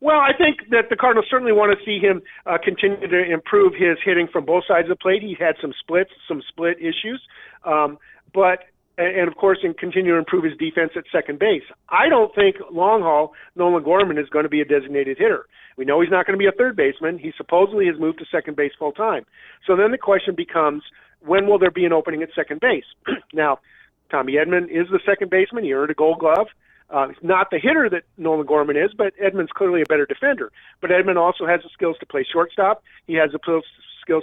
Well, 0.00 0.18
I 0.18 0.32
think 0.36 0.70
that 0.70 0.88
the 0.88 0.96
Cardinals 0.96 1.26
certainly 1.30 1.52
want 1.52 1.76
to 1.76 1.84
see 1.84 1.98
him 1.98 2.22
uh, 2.46 2.56
continue 2.62 3.06
to 3.06 3.32
improve 3.32 3.74
his 3.74 3.98
hitting 4.02 4.28
from 4.32 4.46
both 4.46 4.64
sides 4.66 4.84
of 4.88 4.96
the 4.96 5.02
plate. 5.02 5.22
He 5.22 5.36
had 5.38 5.56
some 5.60 5.74
splits, 5.78 6.10
some 6.26 6.40
split 6.48 6.78
issues, 6.78 7.20
um, 7.64 7.98
but 8.32 8.60
and, 9.00 9.28
of 9.28 9.36
course, 9.36 9.58
and 9.62 9.76
continue 9.76 10.12
to 10.12 10.18
improve 10.18 10.44
his 10.44 10.56
defense 10.58 10.92
at 10.96 11.04
second 11.10 11.38
base. 11.38 11.62
I 11.88 12.08
don't 12.08 12.34
think 12.34 12.56
long 12.70 13.02
haul 13.02 13.32
Nolan 13.56 13.82
Gorman 13.82 14.18
is 14.18 14.28
going 14.28 14.44
to 14.44 14.48
be 14.48 14.60
a 14.60 14.64
designated 14.64 15.18
hitter. 15.18 15.46
We 15.76 15.84
know 15.84 16.00
he's 16.00 16.10
not 16.10 16.26
going 16.26 16.38
to 16.38 16.42
be 16.42 16.46
a 16.46 16.52
third 16.52 16.76
baseman. 16.76 17.18
He 17.18 17.32
supposedly 17.36 17.86
has 17.86 17.98
moved 17.98 18.18
to 18.18 18.26
second 18.30 18.56
base 18.56 18.72
full 18.78 18.92
time. 18.92 19.24
So 19.66 19.76
then 19.76 19.90
the 19.92 19.98
question 19.98 20.34
becomes, 20.36 20.82
when 21.24 21.46
will 21.46 21.58
there 21.58 21.70
be 21.70 21.84
an 21.84 21.92
opening 21.92 22.22
at 22.22 22.28
second 22.34 22.60
base? 22.60 22.84
now, 23.32 23.58
Tommy 24.10 24.34
Edman 24.34 24.64
is 24.64 24.88
the 24.90 25.00
second 25.06 25.30
baseman. 25.30 25.64
He 25.64 25.72
earned 25.72 25.90
a 25.90 25.94
Gold 25.94 26.18
Glove. 26.18 26.48
Uh, 26.90 27.08
he's 27.08 27.22
not 27.22 27.50
the 27.50 27.58
hitter 27.58 27.88
that 27.88 28.02
Nolan 28.18 28.46
Gorman 28.46 28.76
is, 28.76 28.90
but 28.96 29.14
Edman's 29.16 29.52
clearly 29.54 29.80
a 29.80 29.86
better 29.86 30.06
defender. 30.06 30.50
But 30.80 30.90
Edman 30.90 31.16
also 31.16 31.46
has 31.46 31.60
the 31.62 31.70
skills 31.72 31.96
to 32.00 32.06
play 32.06 32.26
shortstop. 32.30 32.82
He 33.06 33.14
has 33.14 33.30
the 33.30 33.38
skills 33.40 33.64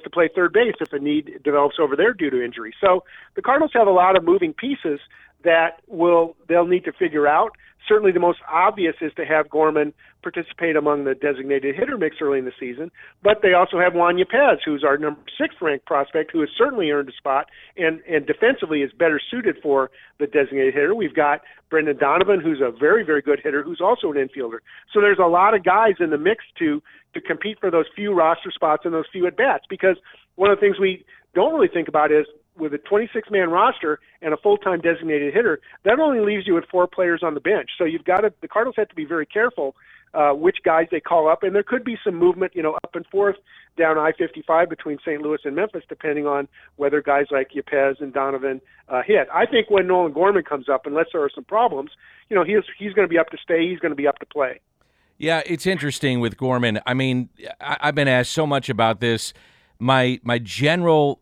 to 0.03 0.09
play 0.09 0.29
third 0.33 0.51
base 0.51 0.75
if 0.81 0.91
a 0.91 0.99
need 0.99 1.41
develops 1.43 1.77
over 1.79 1.95
there 1.95 2.13
due 2.13 2.29
to 2.29 2.43
injury. 2.43 2.73
So 2.81 3.03
the 3.35 3.41
Cardinals 3.41 3.71
have 3.73 3.87
a 3.87 3.91
lot 3.91 4.17
of 4.17 4.23
moving 4.23 4.53
pieces 4.53 4.99
that 5.43 5.81
will 5.87 6.35
they'll 6.49 6.67
need 6.67 6.83
to 6.85 6.91
figure 6.91 7.27
out. 7.27 7.51
Certainly, 7.87 8.11
the 8.11 8.19
most 8.19 8.39
obvious 8.51 8.95
is 9.01 9.13
to 9.15 9.25
have 9.25 9.49
Gorman 9.49 9.93
participate 10.21 10.75
among 10.75 11.05
the 11.05 11.15
designated 11.15 11.75
hitter 11.75 11.97
mix 11.97 12.17
early 12.21 12.39
in 12.39 12.45
the 12.45 12.51
season. 12.59 12.91
But 13.23 13.41
they 13.41 13.53
also 13.53 13.79
have 13.79 13.93
Juan 13.93 14.17
Yepez, 14.17 14.57
who's 14.65 14.83
our 14.83 14.97
number 14.97 15.21
six 15.39 15.55
ranked 15.61 15.85
prospect, 15.85 16.31
who 16.31 16.41
has 16.41 16.49
certainly 16.57 16.91
earned 16.91 17.09
a 17.09 17.13
spot 17.13 17.47
and 17.77 18.01
and 18.01 18.25
defensively 18.25 18.81
is 18.81 18.91
better 18.91 19.21
suited 19.31 19.57
for 19.61 19.89
the 20.19 20.27
designated 20.27 20.73
hitter. 20.73 20.95
We've 20.95 21.15
got 21.15 21.41
Brendan 21.69 21.97
Donovan, 21.97 22.41
who's 22.41 22.61
a 22.61 22.71
very 22.71 23.03
very 23.03 23.21
good 23.21 23.39
hitter, 23.43 23.63
who's 23.63 23.81
also 23.81 24.11
an 24.11 24.17
infielder. 24.17 24.59
So 24.93 24.99
there's 25.01 25.19
a 25.19 25.27
lot 25.27 25.53
of 25.53 25.63
guys 25.63 25.95
in 25.99 26.09
the 26.09 26.17
mix 26.17 26.43
to 26.59 26.81
to 27.13 27.21
compete 27.21 27.57
for 27.59 27.71
those 27.71 27.85
few 27.95 28.13
roster 28.13 28.51
spots 28.51 28.83
and 28.85 28.93
those 28.93 29.05
few 29.11 29.25
at 29.27 29.37
bats. 29.37 29.65
Because 29.69 29.97
one 30.35 30.51
of 30.51 30.57
the 30.57 30.61
things 30.61 30.79
we 30.79 31.05
don't 31.33 31.53
really 31.53 31.69
think 31.71 31.87
about 31.87 32.11
is 32.11 32.25
with 32.57 32.73
a 32.73 32.77
26 32.77 33.29
man 33.31 33.49
roster 33.49 33.99
and 34.21 34.33
a 34.33 34.37
full 34.37 34.57
time 34.57 34.81
designated 34.81 35.33
hitter, 35.33 35.59
that 35.83 35.99
only 35.99 36.19
leaves 36.19 36.47
you 36.47 36.53
with 36.55 36.65
four 36.71 36.87
players 36.87 37.21
on 37.23 37.33
the 37.33 37.39
bench. 37.39 37.69
So 37.77 37.83
you've 37.83 38.05
got 38.05 38.21
to, 38.21 38.33
the 38.41 38.47
Cardinals 38.47 38.75
have 38.77 38.89
to 38.89 38.95
be 38.95 39.05
very 39.05 39.25
careful 39.25 39.75
uh, 40.13 40.31
which 40.31 40.57
guys 40.63 40.87
they 40.89 40.99
call 40.99 41.29
up, 41.29 41.43
and 41.43 41.53
there 41.53 41.63
could 41.63 41.83
be 41.83 41.97
some 42.03 42.15
movement, 42.15 42.53
you 42.55 42.63
know, 42.63 42.73
up 42.83 42.95
and 42.95 43.05
forth 43.07 43.35
down 43.77 43.97
I-55 43.97 44.69
between 44.69 44.97
St. 45.05 45.21
Louis 45.21 45.39
and 45.43 45.55
Memphis, 45.55 45.83
depending 45.87 46.25
on 46.25 46.47
whether 46.77 47.01
guys 47.01 47.25
like 47.29 47.51
Yepez 47.51 48.01
and 48.01 48.13
Donovan 48.13 48.61
uh, 48.89 49.01
hit. 49.05 49.27
I 49.33 49.45
think 49.45 49.69
when 49.69 49.87
Nolan 49.87 50.13
Gorman 50.13 50.43
comes 50.43 50.69
up, 50.69 50.85
unless 50.85 51.07
there 51.11 51.23
are 51.23 51.29
some 51.33 51.43
problems, 51.43 51.91
you 52.29 52.35
know, 52.35 52.43
he's 52.43 52.63
he's 52.79 52.93
going 52.93 53.07
to 53.07 53.09
be 53.09 53.19
up 53.19 53.29
to 53.29 53.37
stay. 53.37 53.69
He's 53.69 53.79
going 53.79 53.91
to 53.91 53.95
be 53.95 54.07
up 54.07 54.17
to 54.19 54.25
play. 54.25 54.59
Yeah, 55.17 55.41
it's 55.45 55.65
interesting 55.65 56.19
with 56.19 56.37
Gorman. 56.37 56.79
I 56.85 56.93
mean, 56.93 57.29
I, 57.59 57.77
I've 57.81 57.95
been 57.95 58.07
asked 58.07 58.31
so 58.31 58.47
much 58.47 58.69
about 58.69 58.99
this. 58.99 59.33
My 59.77 60.19
my 60.23 60.39
general 60.39 61.21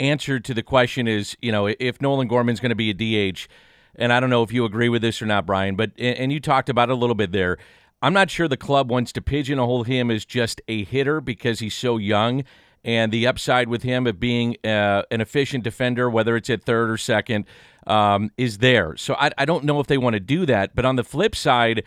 answer 0.00 0.40
to 0.40 0.54
the 0.54 0.62
question 0.62 1.06
is, 1.08 1.36
you 1.40 1.52
know, 1.52 1.66
if 1.66 2.00
Nolan 2.00 2.28
Gorman's 2.28 2.60
going 2.60 2.70
to 2.70 2.76
be 2.76 2.90
a 2.90 3.32
DH, 3.32 3.48
and 3.96 4.12
I 4.12 4.20
don't 4.20 4.30
know 4.30 4.42
if 4.42 4.52
you 4.52 4.64
agree 4.64 4.88
with 4.88 5.02
this 5.02 5.20
or 5.20 5.26
not, 5.26 5.46
Brian, 5.46 5.76
but 5.76 5.90
and 5.98 6.32
you 6.32 6.40
talked 6.40 6.68
about 6.68 6.88
it 6.88 6.92
a 6.92 6.96
little 6.96 7.14
bit 7.14 7.32
there. 7.32 7.58
I'm 8.00 8.12
not 8.12 8.30
sure 8.30 8.46
the 8.46 8.56
club 8.56 8.90
wants 8.90 9.12
to 9.12 9.22
pigeonhole 9.22 9.82
him 9.82 10.10
as 10.10 10.24
just 10.24 10.60
a 10.68 10.84
hitter 10.84 11.20
because 11.20 11.58
he's 11.58 11.74
so 11.74 11.96
young, 11.96 12.44
and 12.84 13.10
the 13.12 13.26
upside 13.26 13.68
with 13.68 13.82
him 13.82 14.06
of 14.06 14.20
being 14.20 14.56
uh, 14.64 15.02
an 15.10 15.20
efficient 15.20 15.64
defender, 15.64 16.08
whether 16.08 16.36
it's 16.36 16.48
at 16.48 16.62
third 16.62 16.90
or 16.90 16.96
second, 16.96 17.44
um, 17.88 18.30
is 18.36 18.58
there. 18.58 18.96
So 18.96 19.14
I, 19.14 19.32
I 19.36 19.44
don't 19.44 19.64
know 19.64 19.80
if 19.80 19.88
they 19.88 19.98
want 19.98 20.14
to 20.14 20.20
do 20.20 20.46
that. 20.46 20.76
But 20.76 20.84
on 20.84 20.94
the 20.94 21.02
flip 21.02 21.34
side, 21.34 21.82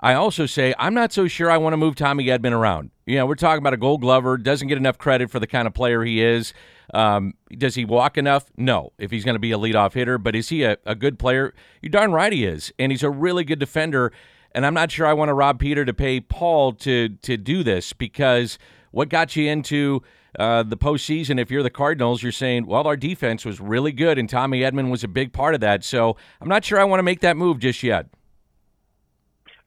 I 0.00 0.12
also 0.14 0.44
say 0.44 0.74
I'm 0.78 0.92
not 0.92 1.12
so 1.12 1.26
sure 1.28 1.50
I 1.50 1.56
want 1.56 1.72
to 1.72 1.78
move 1.78 1.94
Tommy 1.94 2.26
Edman 2.26 2.52
around. 2.52 2.90
You 3.06 3.16
know, 3.16 3.26
we're 3.26 3.36
talking 3.36 3.58
about 3.58 3.72
a 3.72 3.78
Gold 3.78 4.02
Glover, 4.02 4.36
doesn't 4.36 4.68
get 4.68 4.76
enough 4.76 4.98
credit 4.98 5.30
for 5.30 5.40
the 5.40 5.46
kind 5.46 5.66
of 5.66 5.72
player 5.72 6.04
he 6.04 6.22
is. 6.22 6.52
Um, 6.92 7.34
does 7.56 7.74
he 7.74 7.84
walk 7.84 8.18
enough? 8.18 8.50
No, 8.56 8.92
if 8.98 9.10
he's 9.10 9.24
going 9.24 9.34
to 9.34 9.40
be 9.40 9.52
a 9.52 9.58
leadoff 9.58 9.94
hitter. 9.94 10.18
But 10.18 10.36
is 10.36 10.48
he 10.50 10.64
a, 10.64 10.76
a 10.84 10.94
good 10.94 11.18
player? 11.18 11.54
You're 11.80 11.90
darn 11.90 12.12
right 12.12 12.32
he 12.32 12.44
is, 12.44 12.72
and 12.78 12.92
he's 12.92 13.02
a 13.02 13.10
really 13.10 13.44
good 13.44 13.58
defender. 13.58 14.12
And 14.52 14.64
I'm 14.64 14.74
not 14.74 14.90
sure 14.92 15.06
I 15.06 15.12
want 15.12 15.30
to 15.30 15.34
rob 15.34 15.58
Peter 15.58 15.84
to 15.84 15.94
pay 15.94 16.20
Paul 16.20 16.72
to 16.74 17.08
to 17.08 17.36
do 17.36 17.62
this 17.62 17.92
because 17.92 18.58
what 18.90 19.08
got 19.08 19.34
you 19.34 19.50
into 19.50 20.02
uh, 20.38 20.62
the 20.62 20.76
postseason? 20.76 21.40
If 21.40 21.50
you're 21.50 21.62
the 21.62 21.70
Cardinals, 21.70 22.22
you're 22.22 22.32
saying, 22.32 22.66
well, 22.66 22.86
our 22.86 22.96
defense 22.96 23.44
was 23.44 23.60
really 23.60 23.92
good, 23.92 24.18
and 24.18 24.28
Tommy 24.28 24.60
Edman 24.60 24.90
was 24.90 25.02
a 25.02 25.08
big 25.08 25.32
part 25.32 25.54
of 25.54 25.60
that. 25.60 25.84
So 25.84 26.16
I'm 26.40 26.48
not 26.48 26.64
sure 26.64 26.78
I 26.80 26.84
want 26.84 27.00
to 27.00 27.04
make 27.04 27.20
that 27.20 27.36
move 27.36 27.58
just 27.58 27.82
yet. 27.82 28.06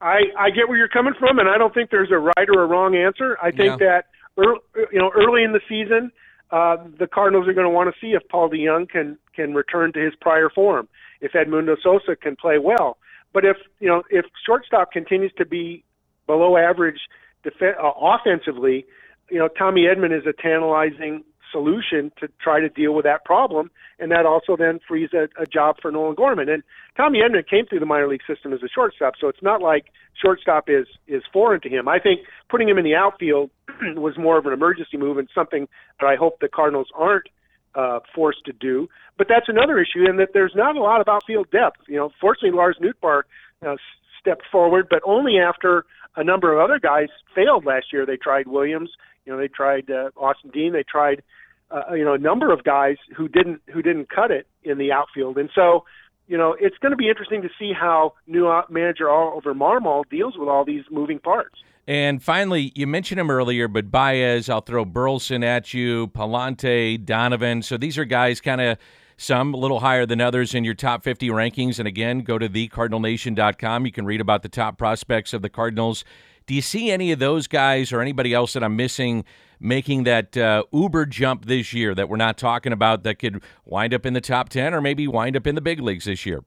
I 0.01 0.21
I 0.37 0.49
get 0.51 0.69
where 0.69 0.77
you're 0.77 0.87
coming 0.87 1.13
from, 1.19 1.39
and 1.39 1.49
I 1.49 1.57
don't 1.57 1.73
think 1.73 1.89
there's 1.89 2.11
a 2.11 2.19
right 2.19 2.47
or 2.53 2.63
a 2.63 2.67
wrong 2.67 2.95
answer. 2.95 3.37
I 3.41 3.51
think 3.51 3.81
yeah. 3.81 3.87
that 3.87 4.05
early, 4.37 4.59
you 4.91 4.99
know 4.99 5.11
early 5.15 5.43
in 5.43 5.53
the 5.53 5.61
season, 5.67 6.11
uh, 6.51 6.77
the 6.99 7.07
Cardinals 7.07 7.47
are 7.47 7.53
going 7.53 7.65
to 7.65 7.69
want 7.69 7.93
to 7.93 7.99
see 7.99 8.13
if 8.13 8.27
Paul 8.29 8.49
DeJong 8.49 8.89
can 8.89 9.17
can 9.35 9.53
return 9.53 9.93
to 9.93 9.99
his 9.99 10.13
prior 10.19 10.49
form, 10.49 10.87
if 11.21 11.33
Edmundo 11.33 11.75
Sosa 11.81 12.15
can 12.15 12.35
play 12.35 12.57
well. 12.57 12.97
But 13.33 13.45
if 13.45 13.57
you 13.79 13.87
know 13.87 14.03
if 14.09 14.25
shortstop 14.45 14.91
continues 14.91 15.33
to 15.37 15.45
be 15.45 15.83
below 16.25 16.57
average 16.57 16.99
def- 17.43 17.61
uh, 17.61 17.91
offensively, 17.99 18.85
you 19.29 19.39
know 19.39 19.47
Tommy 19.47 19.83
Edman 19.83 20.17
is 20.17 20.25
a 20.25 20.33
tantalizing 20.33 21.23
solution 21.51 22.11
to 22.19 22.27
try 22.41 22.59
to 22.59 22.69
deal 22.69 22.93
with 22.93 23.05
that 23.05 23.25
problem, 23.25 23.71
and 23.99 24.11
that 24.11 24.25
also 24.25 24.55
then 24.55 24.79
frees 24.87 25.09
a, 25.13 25.27
a 25.41 25.45
job 25.45 25.77
for 25.81 25.91
Nolan 25.91 26.15
Gorman. 26.15 26.49
And 26.49 26.63
Tommy 26.95 27.19
Edman 27.19 27.47
came 27.47 27.65
through 27.65 27.79
the 27.79 27.85
minor 27.85 28.07
league 28.07 28.21
system 28.27 28.53
as 28.53 28.61
a 28.63 28.67
shortstop, 28.67 29.13
so 29.19 29.27
it's 29.27 29.41
not 29.41 29.61
like 29.61 29.85
shortstop 30.21 30.69
is 30.69 30.87
is 31.07 31.23
foreign 31.31 31.61
to 31.61 31.69
him. 31.69 31.87
I 31.87 31.99
think 31.99 32.21
putting 32.49 32.69
him 32.69 32.77
in 32.77 32.83
the 32.83 32.95
outfield 32.95 33.49
was 33.95 34.17
more 34.17 34.37
of 34.37 34.45
an 34.45 34.53
emergency 34.53 34.97
move 34.97 35.17
and 35.17 35.29
something 35.33 35.67
that 35.99 36.07
I 36.07 36.15
hope 36.15 36.39
the 36.39 36.49
Cardinals 36.49 36.87
aren't 36.95 37.27
uh, 37.75 37.99
forced 38.15 38.45
to 38.45 38.53
do. 38.53 38.87
But 39.17 39.27
that's 39.29 39.47
another 39.47 39.79
issue 39.79 40.09
in 40.09 40.17
that 40.17 40.29
there's 40.33 40.53
not 40.55 40.75
a 40.75 40.81
lot 40.81 41.01
of 41.01 41.07
outfield 41.07 41.51
depth. 41.51 41.81
You 41.87 41.97
know, 41.97 42.11
fortunately 42.19 42.57
Lars 42.57 42.77
Nootbaar 42.81 43.23
uh, 43.65 43.75
stepped 44.19 44.43
forward, 44.51 44.87
but 44.89 45.01
only 45.05 45.37
after 45.37 45.85
a 46.15 46.23
number 46.23 46.51
of 46.51 46.59
other 46.59 46.79
guys 46.79 47.09
failed 47.33 47.65
last 47.65 47.93
year. 47.93 48.05
They 48.05 48.17
tried 48.17 48.47
Williams, 48.47 48.89
you 49.27 49.33
know, 49.33 49.37
they 49.37 49.49
tried 49.49 49.91
uh, 49.91 50.09
Austin 50.15 50.51
Dean, 50.51 50.71
they 50.71 50.83
tried 50.83 51.21
uh, 51.69 51.93
you 51.93 52.05
know 52.05 52.13
a 52.13 52.17
number 52.17 52.53
of 52.53 52.63
guys 52.63 52.95
who 53.15 53.27
didn't 53.27 53.61
who 53.73 53.81
didn't 53.81 54.09
cut 54.09 54.31
it 54.31 54.47
in 54.63 54.77
the 54.77 54.93
outfield, 54.93 55.37
and 55.37 55.49
so 55.53 55.83
you 56.27 56.37
know 56.37 56.55
it's 56.57 56.77
going 56.77 56.91
to 56.91 56.97
be 56.97 57.09
interesting 57.09 57.41
to 57.41 57.49
see 57.59 57.73
how 57.77 58.13
new 58.25 58.49
manager 58.69 59.09
Oliver 59.09 59.53
Marmol 59.53 60.09
deals 60.09 60.35
with 60.37 60.47
all 60.47 60.63
these 60.63 60.83
moving 60.89 61.19
parts. 61.19 61.55
And 61.89 62.23
finally, 62.23 62.71
you 62.73 62.87
mentioned 62.87 63.19
him 63.19 63.29
earlier, 63.29 63.67
but 63.67 63.91
Baez, 63.91 64.49
I'll 64.49 64.61
throw 64.61 64.85
Burleson 64.85 65.43
at 65.43 65.73
you, 65.73 66.07
Pallante, 66.07 67.03
Donovan. 67.03 67.61
So 67.61 67.77
these 67.77 67.97
are 67.97 68.05
guys 68.05 68.41
kind 68.41 68.59
of 68.59 68.77
some 69.15 69.53
a 69.53 69.57
little 69.57 69.79
higher 69.79 70.05
than 70.05 70.21
others 70.21 70.53
in 70.53 70.63
your 70.63 70.73
top 70.73 71.03
50 71.03 71.29
rankings. 71.29 71.79
And 71.79 71.87
again, 71.87 72.19
go 72.19 72.37
to 72.37 72.49
thecardinalnation.com. 72.49 73.85
You 73.85 73.91
can 73.91 74.05
read 74.05 74.21
about 74.21 74.43
the 74.43 74.49
top 74.49 74.77
prospects 74.77 75.33
of 75.33 75.41
the 75.41 75.49
Cardinals. 75.49 76.03
Do 76.47 76.55
you 76.55 76.61
see 76.61 76.91
any 76.91 77.11
of 77.11 77.19
those 77.19 77.47
guys 77.47 77.93
or 77.93 78.01
anybody 78.01 78.33
else 78.33 78.53
that 78.53 78.63
I'm 78.63 78.75
missing 78.75 79.25
making 79.59 80.03
that 80.03 80.37
uh, 80.37 80.63
uber 80.71 81.05
jump 81.05 81.45
this 81.45 81.73
year 81.73 81.93
that 81.95 82.09
we're 82.09 82.17
not 82.17 82.37
talking 82.37 82.71
about 82.71 83.03
that 83.03 83.15
could 83.15 83.41
wind 83.65 83.93
up 83.93 84.05
in 84.05 84.13
the 84.13 84.21
top 84.21 84.49
10 84.49 84.73
or 84.73 84.81
maybe 84.81 85.07
wind 85.07 85.35
up 85.35 85.45
in 85.45 85.55
the 85.55 85.61
big 85.61 85.79
leagues 85.79 86.05
this 86.05 86.25
year? 86.25 86.43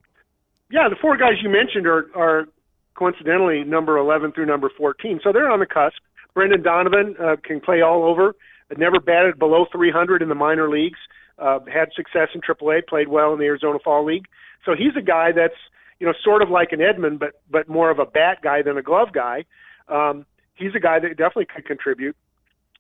Yeah, 0.71 0.89
the 0.89 0.97
four 1.01 1.17
guys 1.17 1.35
you 1.43 1.51
mentioned 1.51 1.87
are, 1.87 2.07
are 2.17 2.47
coincidentally 2.95 3.65
number 3.65 3.97
11 3.99 4.33
through 4.33 4.47
number 4.47 4.71
14. 4.77 5.21
So 5.23 5.33
they're 5.33 5.51
on 5.51 5.61
the 5.61 5.67
cusp. 5.67 5.99
Brendan 6.35 6.63
Donovan 6.63 7.17
uh, 7.21 7.37
can 7.43 7.61
play 7.61 7.83
all 7.83 8.05
over 8.05 8.35
never 8.79 9.01
batted 9.01 9.39
below 9.39 9.67
300 9.73 10.23
in 10.23 10.29
the 10.29 10.35
minor 10.35 10.69
leagues. 10.69 10.99
Uh, 11.39 11.59
had 11.73 11.89
success 11.97 12.29
in 12.35 12.41
AAA, 12.41 12.87
played 12.87 13.09
well 13.09 13.33
in 13.33 13.39
the 13.39 13.47
Arizona 13.47 13.79
Fall 13.83 14.05
League. 14.05 14.27
So 14.65 14.73
he's 14.77 14.95
a 14.97 15.03
guy 15.03 15.33
that's 15.33 15.55
you 15.99 16.07
know 16.07 16.13
sort 16.23 16.43
of 16.43 16.51
like 16.51 16.73
an 16.73 16.81
Edman, 16.81 17.19
but 17.19 17.41
but 17.51 17.69
more 17.69 17.91
of 17.91 17.99
a 17.99 18.05
bat 18.05 18.39
guy 18.43 18.63
than 18.63 18.77
a 18.77 18.83
glove 18.83 19.13
guy. 19.13 19.45
Um, 19.91 20.27
he's 20.55 20.75
a 20.75 20.81
guy 20.81 20.99
that 21.01 21.11
definitely 21.11 21.47
could 21.47 21.67
contribute. 21.67 22.17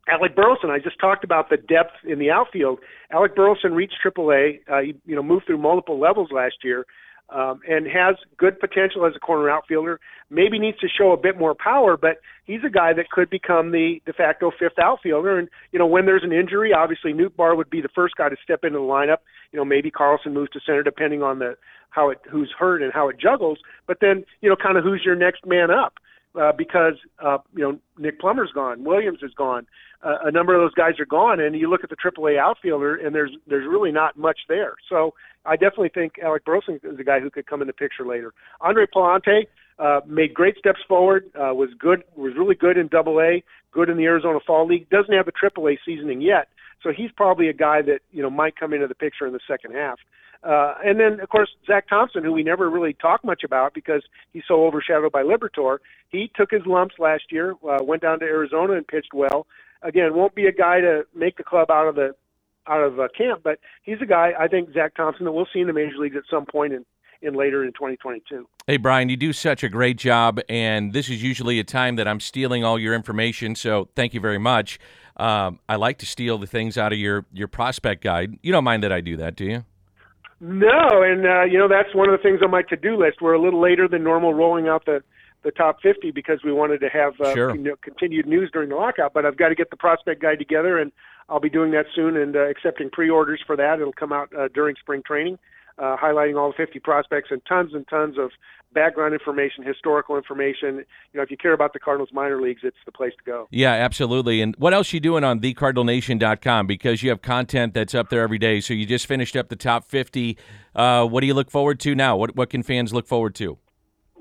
Alec 0.08 0.34
Burleson, 0.34 0.70
I 0.70 0.78
just 0.78 0.98
talked 0.98 1.24
about 1.24 1.50
the 1.50 1.56
depth 1.56 1.92
in 2.04 2.18
the 2.18 2.30
outfield. 2.30 2.80
Alec 3.12 3.36
Burleson 3.36 3.74
reached 3.74 3.96
AAA. 4.04 4.60
Uh, 4.68 4.80
he, 4.80 4.94
you 5.06 5.14
know, 5.14 5.22
moved 5.22 5.46
through 5.46 5.58
multiple 5.58 6.00
levels 6.00 6.30
last 6.32 6.56
year, 6.64 6.86
um, 7.28 7.60
and 7.68 7.86
has 7.86 8.16
good 8.36 8.58
potential 8.58 9.06
as 9.06 9.12
a 9.14 9.20
corner 9.20 9.50
outfielder. 9.50 10.00
Maybe 10.30 10.58
needs 10.58 10.78
to 10.78 10.88
show 10.88 11.12
a 11.12 11.16
bit 11.16 11.38
more 11.38 11.54
power, 11.54 11.96
but 11.96 12.16
he's 12.44 12.60
a 12.66 12.70
guy 12.70 12.92
that 12.94 13.10
could 13.10 13.30
become 13.30 13.72
the 13.72 14.00
de 14.06 14.12
facto 14.12 14.50
fifth 14.58 14.78
outfielder. 14.82 15.38
And 15.38 15.48
you 15.70 15.78
know, 15.78 15.86
when 15.86 16.06
there's 16.06 16.24
an 16.24 16.32
injury, 16.32 16.72
obviously 16.72 17.12
Nootbaar 17.12 17.56
would 17.56 17.70
be 17.70 17.80
the 17.80 17.88
first 17.94 18.16
guy 18.16 18.30
to 18.30 18.36
step 18.42 18.64
into 18.64 18.78
the 18.78 18.84
lineup. 18.84 19.18
You 19.52 19.58
know, 19.58 19.64
maybe 19.64 19.90
Carlson 19.90 20.34
moves 20.34 20.50
to 20.52 20.60
center 20.64 20.82
depending 20.82 21.22
on 21.22 21.38
the 21.38 21.56
how 21.90 22.10
it 22.10 22.18
who's 22.30 22.52
hurt 22.58 22.82
and 22.82 22.92
how 22.92 23.08
it 23.10 23.16
juggles. 23.20 23.58
But 23.86 23.98
then 24.00 24.24
you 24.40 24.48
know, 24.48 24.56
kind 24.56 24.78
of 24.78 24.82
who's 24.82 25.02
your 25.04 25.16
next 25.16 25.46
man 25.46 25.70
up 25.70 25.94
uh, 26.38 26.52
because 26.56 26.94
uh, 27.24 27.38
you 27.54 27.62
know 27.62 27.78
Nick 27.98 28.20
Plummer's 28.20 28.50
gone, 28.52 28.84
Williams 28.84 29.20
is 29.22 29.32
gone, 29.34 29.66
uh, 30.02 30.16
a 30.24 30.30
number 30.30 30.54
of 30.54 30.62
those 30.62 30.74
guys 30.74 30.98
are 30.98 31.06
gone, 31.06 31.40
and 31.40 31.54
you 31.54 31.68
look 31.68 31.84
at 31.84 31.90
the 31.90 31.96
AAA 31.96 32.38
outfielder, 32.38 32.96
and 32.96 33.14
there's 33.14 33.32
there's 33.46 33.66
really 33.68 33.92
not 33.92 34.16
much 34.16 34.40
there. 34.48 34.74
So 34.88 35.14
I 35.44 35.56
definitely 35.56 35.90
think 35.92 36.14
Alec 36.22 36.44
Burleson 36.44 36.80
is 36.82 36.98
a 36.98 37.04
guy 37.04 37.20
who 37.20 37.30
could 37.30 37.46
come 37.46 37.60
in 37.60 37.66
the 37.66 37.74
picture 37.74 38.06
later. 38.06 38.32
Andre 38.60 38.86
Pallante 38.86 39.46
uh, 39.78 40.00
made 40.06 40.32
great 40.32 40.56
steps 40.56 40.80
forward, 40.88 41.30
uh, 41.34 41.54
was 41.54 41.70
good, 41.78 42.04
was 42.16 42.32
really 42.36 42.54
good 42.54 42.78
in 42.78 42.88
Double 42.88 43.20
A, 43.20 43.42
good 43.72 43.88
in 43.90 43.96
the 43.96 44.04
Arizona 44.04 44.38
Fall 44.46 44.66
League. 44.66 44.88
Doesn't 44.88 45.12
have 45.12 45.26
the 45.26 45.32
AAA 45.32 45.78
seasoning 45.84 46.20
yet, 46.22 46.48
so 46.82 46.92
he's 46.96 47.10
probably 47.14 47.48
a 47.48 47.54
guy 47.54 47.82
that 47.82 48.00
you 48.10 48.22
know 48.22 48.30
might 48.30 48.56
come 48.56 48.72
into 48.72 48.86
the 48.86 48.94
picture 48.94 49.26
in 49.26 49.32
the 49.32 49.40
second 49.46 49.74
half. 49.74 49.98
Uh, 50.42 50.74
and 50.82 50.98
then, 50.98 51.20
of 51.20 51.28
course, 51.28 51.50
Zach 51.66 51.88
Thompson, 51.88 52.24
who 52.24 52.32
we 52.32 52.42
never 52.42 52.70
really 52.70 52.94
talk 52.94 53.24
much 53.24 53.44
about 53.44 53.74
because 53.74 54.02
he's 54.32 54.44
so 54.48 54.64
overshadowed 54.64 55.12
by 55.12 55.22
Liberatore. 55.22 55.78
He 56.08 56.30
took 56.34 56.50
his 56.50 56.62
lumps 56.64 56.94
last 56.98 57.24
year, 57.30 57.54
uh, 57.68 57.82
went 57.82 58.02
down 58.02 58.20
to 58.20 58.24
Arizona 58.24 58.74
and 58.74 58.86
pitched 58.86 59.12
well. 59.12 59.46
Again, 59.82 60.14
won't 60.14 60.34
be 60.34 60.46
a 60.46 60.52
guy 60.52 60.80
to 60.80 61.04
make 61.14 61.36
the 61.36 61.44
club 61.44 61.70
out 61.70 61.88
of 61.88 61.94
the 61.94 62.14
out 62.66 62.82
of 62.82 63.00
uh, 63.00 63.08
camp, 63.16 63.40
but 63.42 63.58
he's 63.82 64.00
a 64.02 64.06
guy 64.06 64.32
I 64.38 64.46
think 64.46 64.72
Zach 64.72 64.94
Thompson 64.94 65.24
that 65.24 65.32
we'll 65.32 65.48
see 65.52 65.60
in 65.60 65.66
the 65.66 65.72
major 65.72 65.96
leagues 65.96 66.16
at 66.16 66.22
some 66.30 66.46
point 66.46 66.72
in 66.72 66.84
in 67.22 67.34
later 67.34 67.64
in 67.64 67.72
2022. 67.72 68.46
Hey 68.66 68.76
Brian, 68.76 69.08
you 69.08 69.16
do 69.16 69.32
such 69.32 69.62
a 69.62 69.68
great 69.68 69.96
job, 69.96 70.40
and 70.48 70.92
this 70.92 71.10
is 71.10 71.22
usually 71.22 71.58
a 71.58 71.64
time 71.64 71.96
that 71.96 72.08
I'm 72.08 72.20
stealing 72.20 72.64
all 72.64 72.78
your 72.78 72.94
information. 72.94 73.54
So 73.54 73.88
thank 73.94 74.14
you 74.14 74.20
very 74.20 74.38
much. 74.38 74.78
Um, 75.16 75.58
I 75.68 75.76
like 75.76 75.98
to 75.98 76.06
steal 76.06 76.38
the 76.38 76.46
things 76.46 76.78
out 76.78 76.92
of 76.92 76.98
your 76.98 77.26
your 77.32 77.48
prospect 77.48 78.02
guide. 78.02 78.38
You 78.42 78.52
don't 78.52 78.64
mind 78.64 78.82
that 78.84 78.92
I 78.92 79.00
do 79.00 79.16
that, 79.16 79.36
do 79.36 79.44
you? 79.44 79.64
No, 80.40 81.02
and 81.02 81.26
uh, 81.26 81.44
you 81.44 81.58
know 81.58 81.68
that's 81.68 81.94
one 81.94 82.08
of 82.08 82.18
the 82.18 82.22
things 82.22 82.40
on 82.42 82.50
my 82.50 82.62
to-do 82.62 82.96
list. 82.96 83.20
We're 83.20 83.34
a 83.34 83.42
little 83.42 83.60
later 83.60 83.86
than 83.86 84.02
normal 84.02 84.32
rolling 84.32 84.68
out 84.68 84.86
the 84.86 85.02
the 85.42 85.50
top 85.50 85.78
50 85.82 86.10
because 86.10 86.40
we 86.44 86.52
wanted 86.52 86.80
to 86.80 86.88
have 86.88 87.14
uh, 87.20 87.32
sure. 87.32 87.54
you 87.54 87.62
know, 87.62 87.76
continued 87.82 88.26
news 88.26 88.50
during 88.52 88.68
the 88.68 88.76
lockout. 88.76 89.14
But 89.14 89.24
I've 89.24 89.36
got 89.36 89.48
to 89.48 89.54
get 89.54 89.70
the 89.70 89.76
prospect 89.76 90.20
guide 90.20 90.38
together, 90.38 90.78
and 90.78 90.92
I'll 91.28 91.40
be 91.40 91.48
doing 91.48 91.70
that 91.72 91.86
soon 91.94 92.16
and 92.16 92.36
uh, 92.36 92.40
accepting 92.40 92.90
pre-orders 92.90 93.40
for 93.46 93.56
that. 93.56 93.80
It'll 93.80 93.92
come 93.92 94.12
out 94.12 94.30
uh, 94.36 94.48
during 94.52 94.76
spring 94.76 95.02
training, 95.06 95.38
uh, 95.78 95.96
highlighting 95.96 96.38
all 96.38 96.48
the 96.48 96.56
50 96.56 96.78
prospects 96.80 97.28
and 97.30 97.40
tons 97.46 97.72
and 97.72 97.86
tons 97.88 98.18
of 98.18 98.30
background 98.72 99.14
information, 99.14 99.64
historical 99.64 100.16
information. 100.16 100.84
You 101.12 101.16
know, 101.18 101.22
if 101.22 101.30
you 101.30 101.36
care 101.36 101.52
about 101.52 101.72
the 101.72 101.78
Cardinals 101.78 102.10
minor 102.12 102.40
leagues, 102.40 102.60
it's 102.62 102.76
the 102.86 102.92
place 102.92 103.12
to 103.18 103.24
go. 103.24 103.48
Yeah, 103.50 103.72
absolutely. 103.72 104.40
And 104.40 104.54
what 104.56 104.74
else 104.74 104.92
are 104.92 104.96
you 104.96 105.00
doing 105.00 105.24
on 105.24 105.40
thecardinalnation.com? 105.40 106.66
Because 106.66 107.02
you 107.02 107.10
have 107.10 107.22
content 107.22 107.74
that's 107.74 107.94
up 107.94 108.10
there 108.10 108.22
every 108.22 108.38
day. 108.38 108.60
So 108.60 108.74
you 108.74 108.86
just 108.86 109.06
finished 109.06 109.36
up 109.36 109.48
the 109.48 109.56
top 109.56 109.84
50. 109.84 110.36
Uh, 110.74 111.06
what 111.06 111.20
do 111.20 111.26
you 111.26 111.34
look 111.34 111.50
forward 111.50 111.80
to 111.80 111.94
now? 111.94 112.16
What 112.16 112.36
what 112.36 112.50
can 112.50 112.62
fans 112.62 112.92
look 112.92 113.06
forward 113.06 113.34
to? 113.36 113.58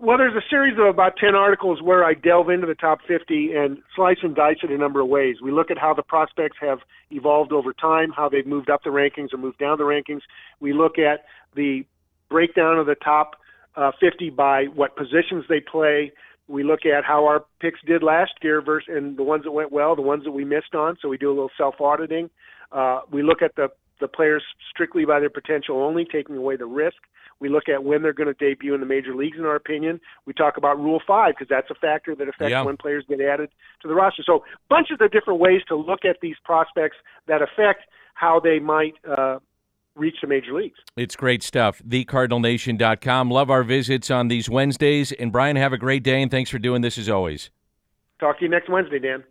Well, 0.02 0.18
there's 0.18 0.36
a 0.36 0.50
series 0.50 0.78
of 0.80 0.86
about 0.86 1.18
10 1.18 1.36
articles 1.36 1.82
where 1.82 2.06
I 2.06 2.14
delve 2.14 2.50
into 2.50 2.66
the 2.66 2.74
top 2.74 3.00
50 3.06 3.52
and 3.54 3.80
slice 3.98 4.20
and 4.24 4.34
dice 4.34 4.56
it 4.64 4.72
a 4.72 4.78
number 4.78 5.02
of 5.02 5.10
ways. 5.10 5.42
We 5.44 5.52
look 5.52 5.70
at 5.72 5.78
how 5.78 5.94
the 5.94 6.04
prospects 6.04 6.56
have 6.62 6.80
evolved 7.12 7.52
over 7.52 7.74
time, 7.74 8.12
how 8.16 8.30
they've 8.30 8.48
moved 8.48 8.70
up 8.70 8.84
the 8.84 8.92
rankings 8.92 9.34
or 9.34 9.38
moved 9.38 9.58
down 9.58 9.78
the 9.78 9.84
rankings. 9.84 10.22
We 10.62 10.72
look 10.72 10.98
at 10.98 11.26
the 11.54 11.86
breakdown 12.30 12.78
of 12.78 12.86
the 12.86 12.96
top 12.96 13.39
uh, 13.76 13.92
50 14.00 14.32
by 14.32 14.66
what 14.74 14.96
positions 14.96 15.46
they 15.48 15.60
play. 15.60 16.12
We 16.48 16.64
look 16.64 16.86
at 16.86 17.06
how 17.06 17.26
our 17.26 17.46
picks 17.60 17.80
did 17.86 18.02
last 18.02 18.32
year 18.42 18.62
versus 18.62 18.90
and 18.96 19.18
the 19.18 19.24
ones 19.24 19.44
that 19.44 19.52
went 19.52 19.72
well, 19.72 19.96
the 19.96 20.02
ones 20.02 20.24
that 20.24 20.32
we 20.32 20.44
missed 20.44 20.74
on. 20.74 20.98
So 21.02 21.08
we 21.08 21.18
do 21.18 21.30
a 21.30 21.36
little 21.36 21.52
self 21.58 21.76
auditing. 21.80 22.30
Uh, 22.72 23.02
we 23.12 23.24
look 23.24 23.42
at 23.42 23.56
the 23.56 23.70
the 24.00 24.08
players 24.08 24.44
strictly 24.70 25.06
by 25.06 25.20
their 25.20 25.30
potential 25.30 25.84
only, 25.84 26.06
taking 26.06 26.38
away 26.38 26.56
the 26.56 26.66
risk. 26.66 26.98
We 27.40 27.50
look 27.50 27.70
at 27.70 27.84
when 27.84 28.02
they're 28.02 28.14
going 28.14 28.34
to 28.34 28.34
debut 28.34 28.74
in 28.74 28.82
the 28.82 28.86
major 28.86 29.16
leagues, 29.16 29.38
in 29.38 29.46
our 29.46 29.56
opinion. 29.56 30.00
We 30.26 30.34
talk 30.34 30.58
about 30.58 30.78
Rule 30.78 31.02
5 31.06 31.34
because 31.34 31.48
that's 31.50 31.70
a 31.70 31.76
factor 31.76 32.16
that 32.16 32.28
affects 32.28 32.52
yeah. 32.52 32.64
when 32.64 32.76
players 32.76 33.06
get 33.08 33.22
added 33.22 33.50
to 33.82 33.88
the 33.88 33.94
roster. 33.94 34.24
So, 34.26 34.44
bunches 34.70 34.94
of 34.94 35.00
the 35.00 35.10
different 35.10 35.40
ways 35.40 35.62
to 35.70 35.76
look 35.76 36.04
at 36.04 36.18
these 36.22 36.36
prospects 36.44 36.98
that 37.28 37.42
affect 37.42 37.84
how 38.14 38.42
they 38.42 38.60
might 38.60 38.96
uh, 39.08 39.40
reach 40.00 40.18
the 40.22 40.28
major 40.28 40.54
leagues. 40.54 40.80
It's 40.96 41.16
great 41.16 41.44
stuff. 41.44 41.82
TheCardinalNation.com. 41.88 43.30
Love 43.30 43.50
our 43.50 43.64
visits 43.64 44.10
on 44.10 44.28
these 44.28 44.50
Wednesdays. 44.50 45.12
And 45.12 45.32
Brian, 45.32 45.56
have 45.56 45.74
a 45.74 45.78
great 45.78 46.04
day, 46.04 46.22
and 46.22 46.32
thanks 46.32 46.50
for 46.50 46.60
doing 46.60 46.82
this 46.82 46.98
as 46.98 47.10
always. 47.10 47.52
Talk 48.20 48.40
to 48.40 48.46
you 48.46 48.50
next 48.50 48.70
Wednesday, 48.70 49.00
Dan. 49.00 49.24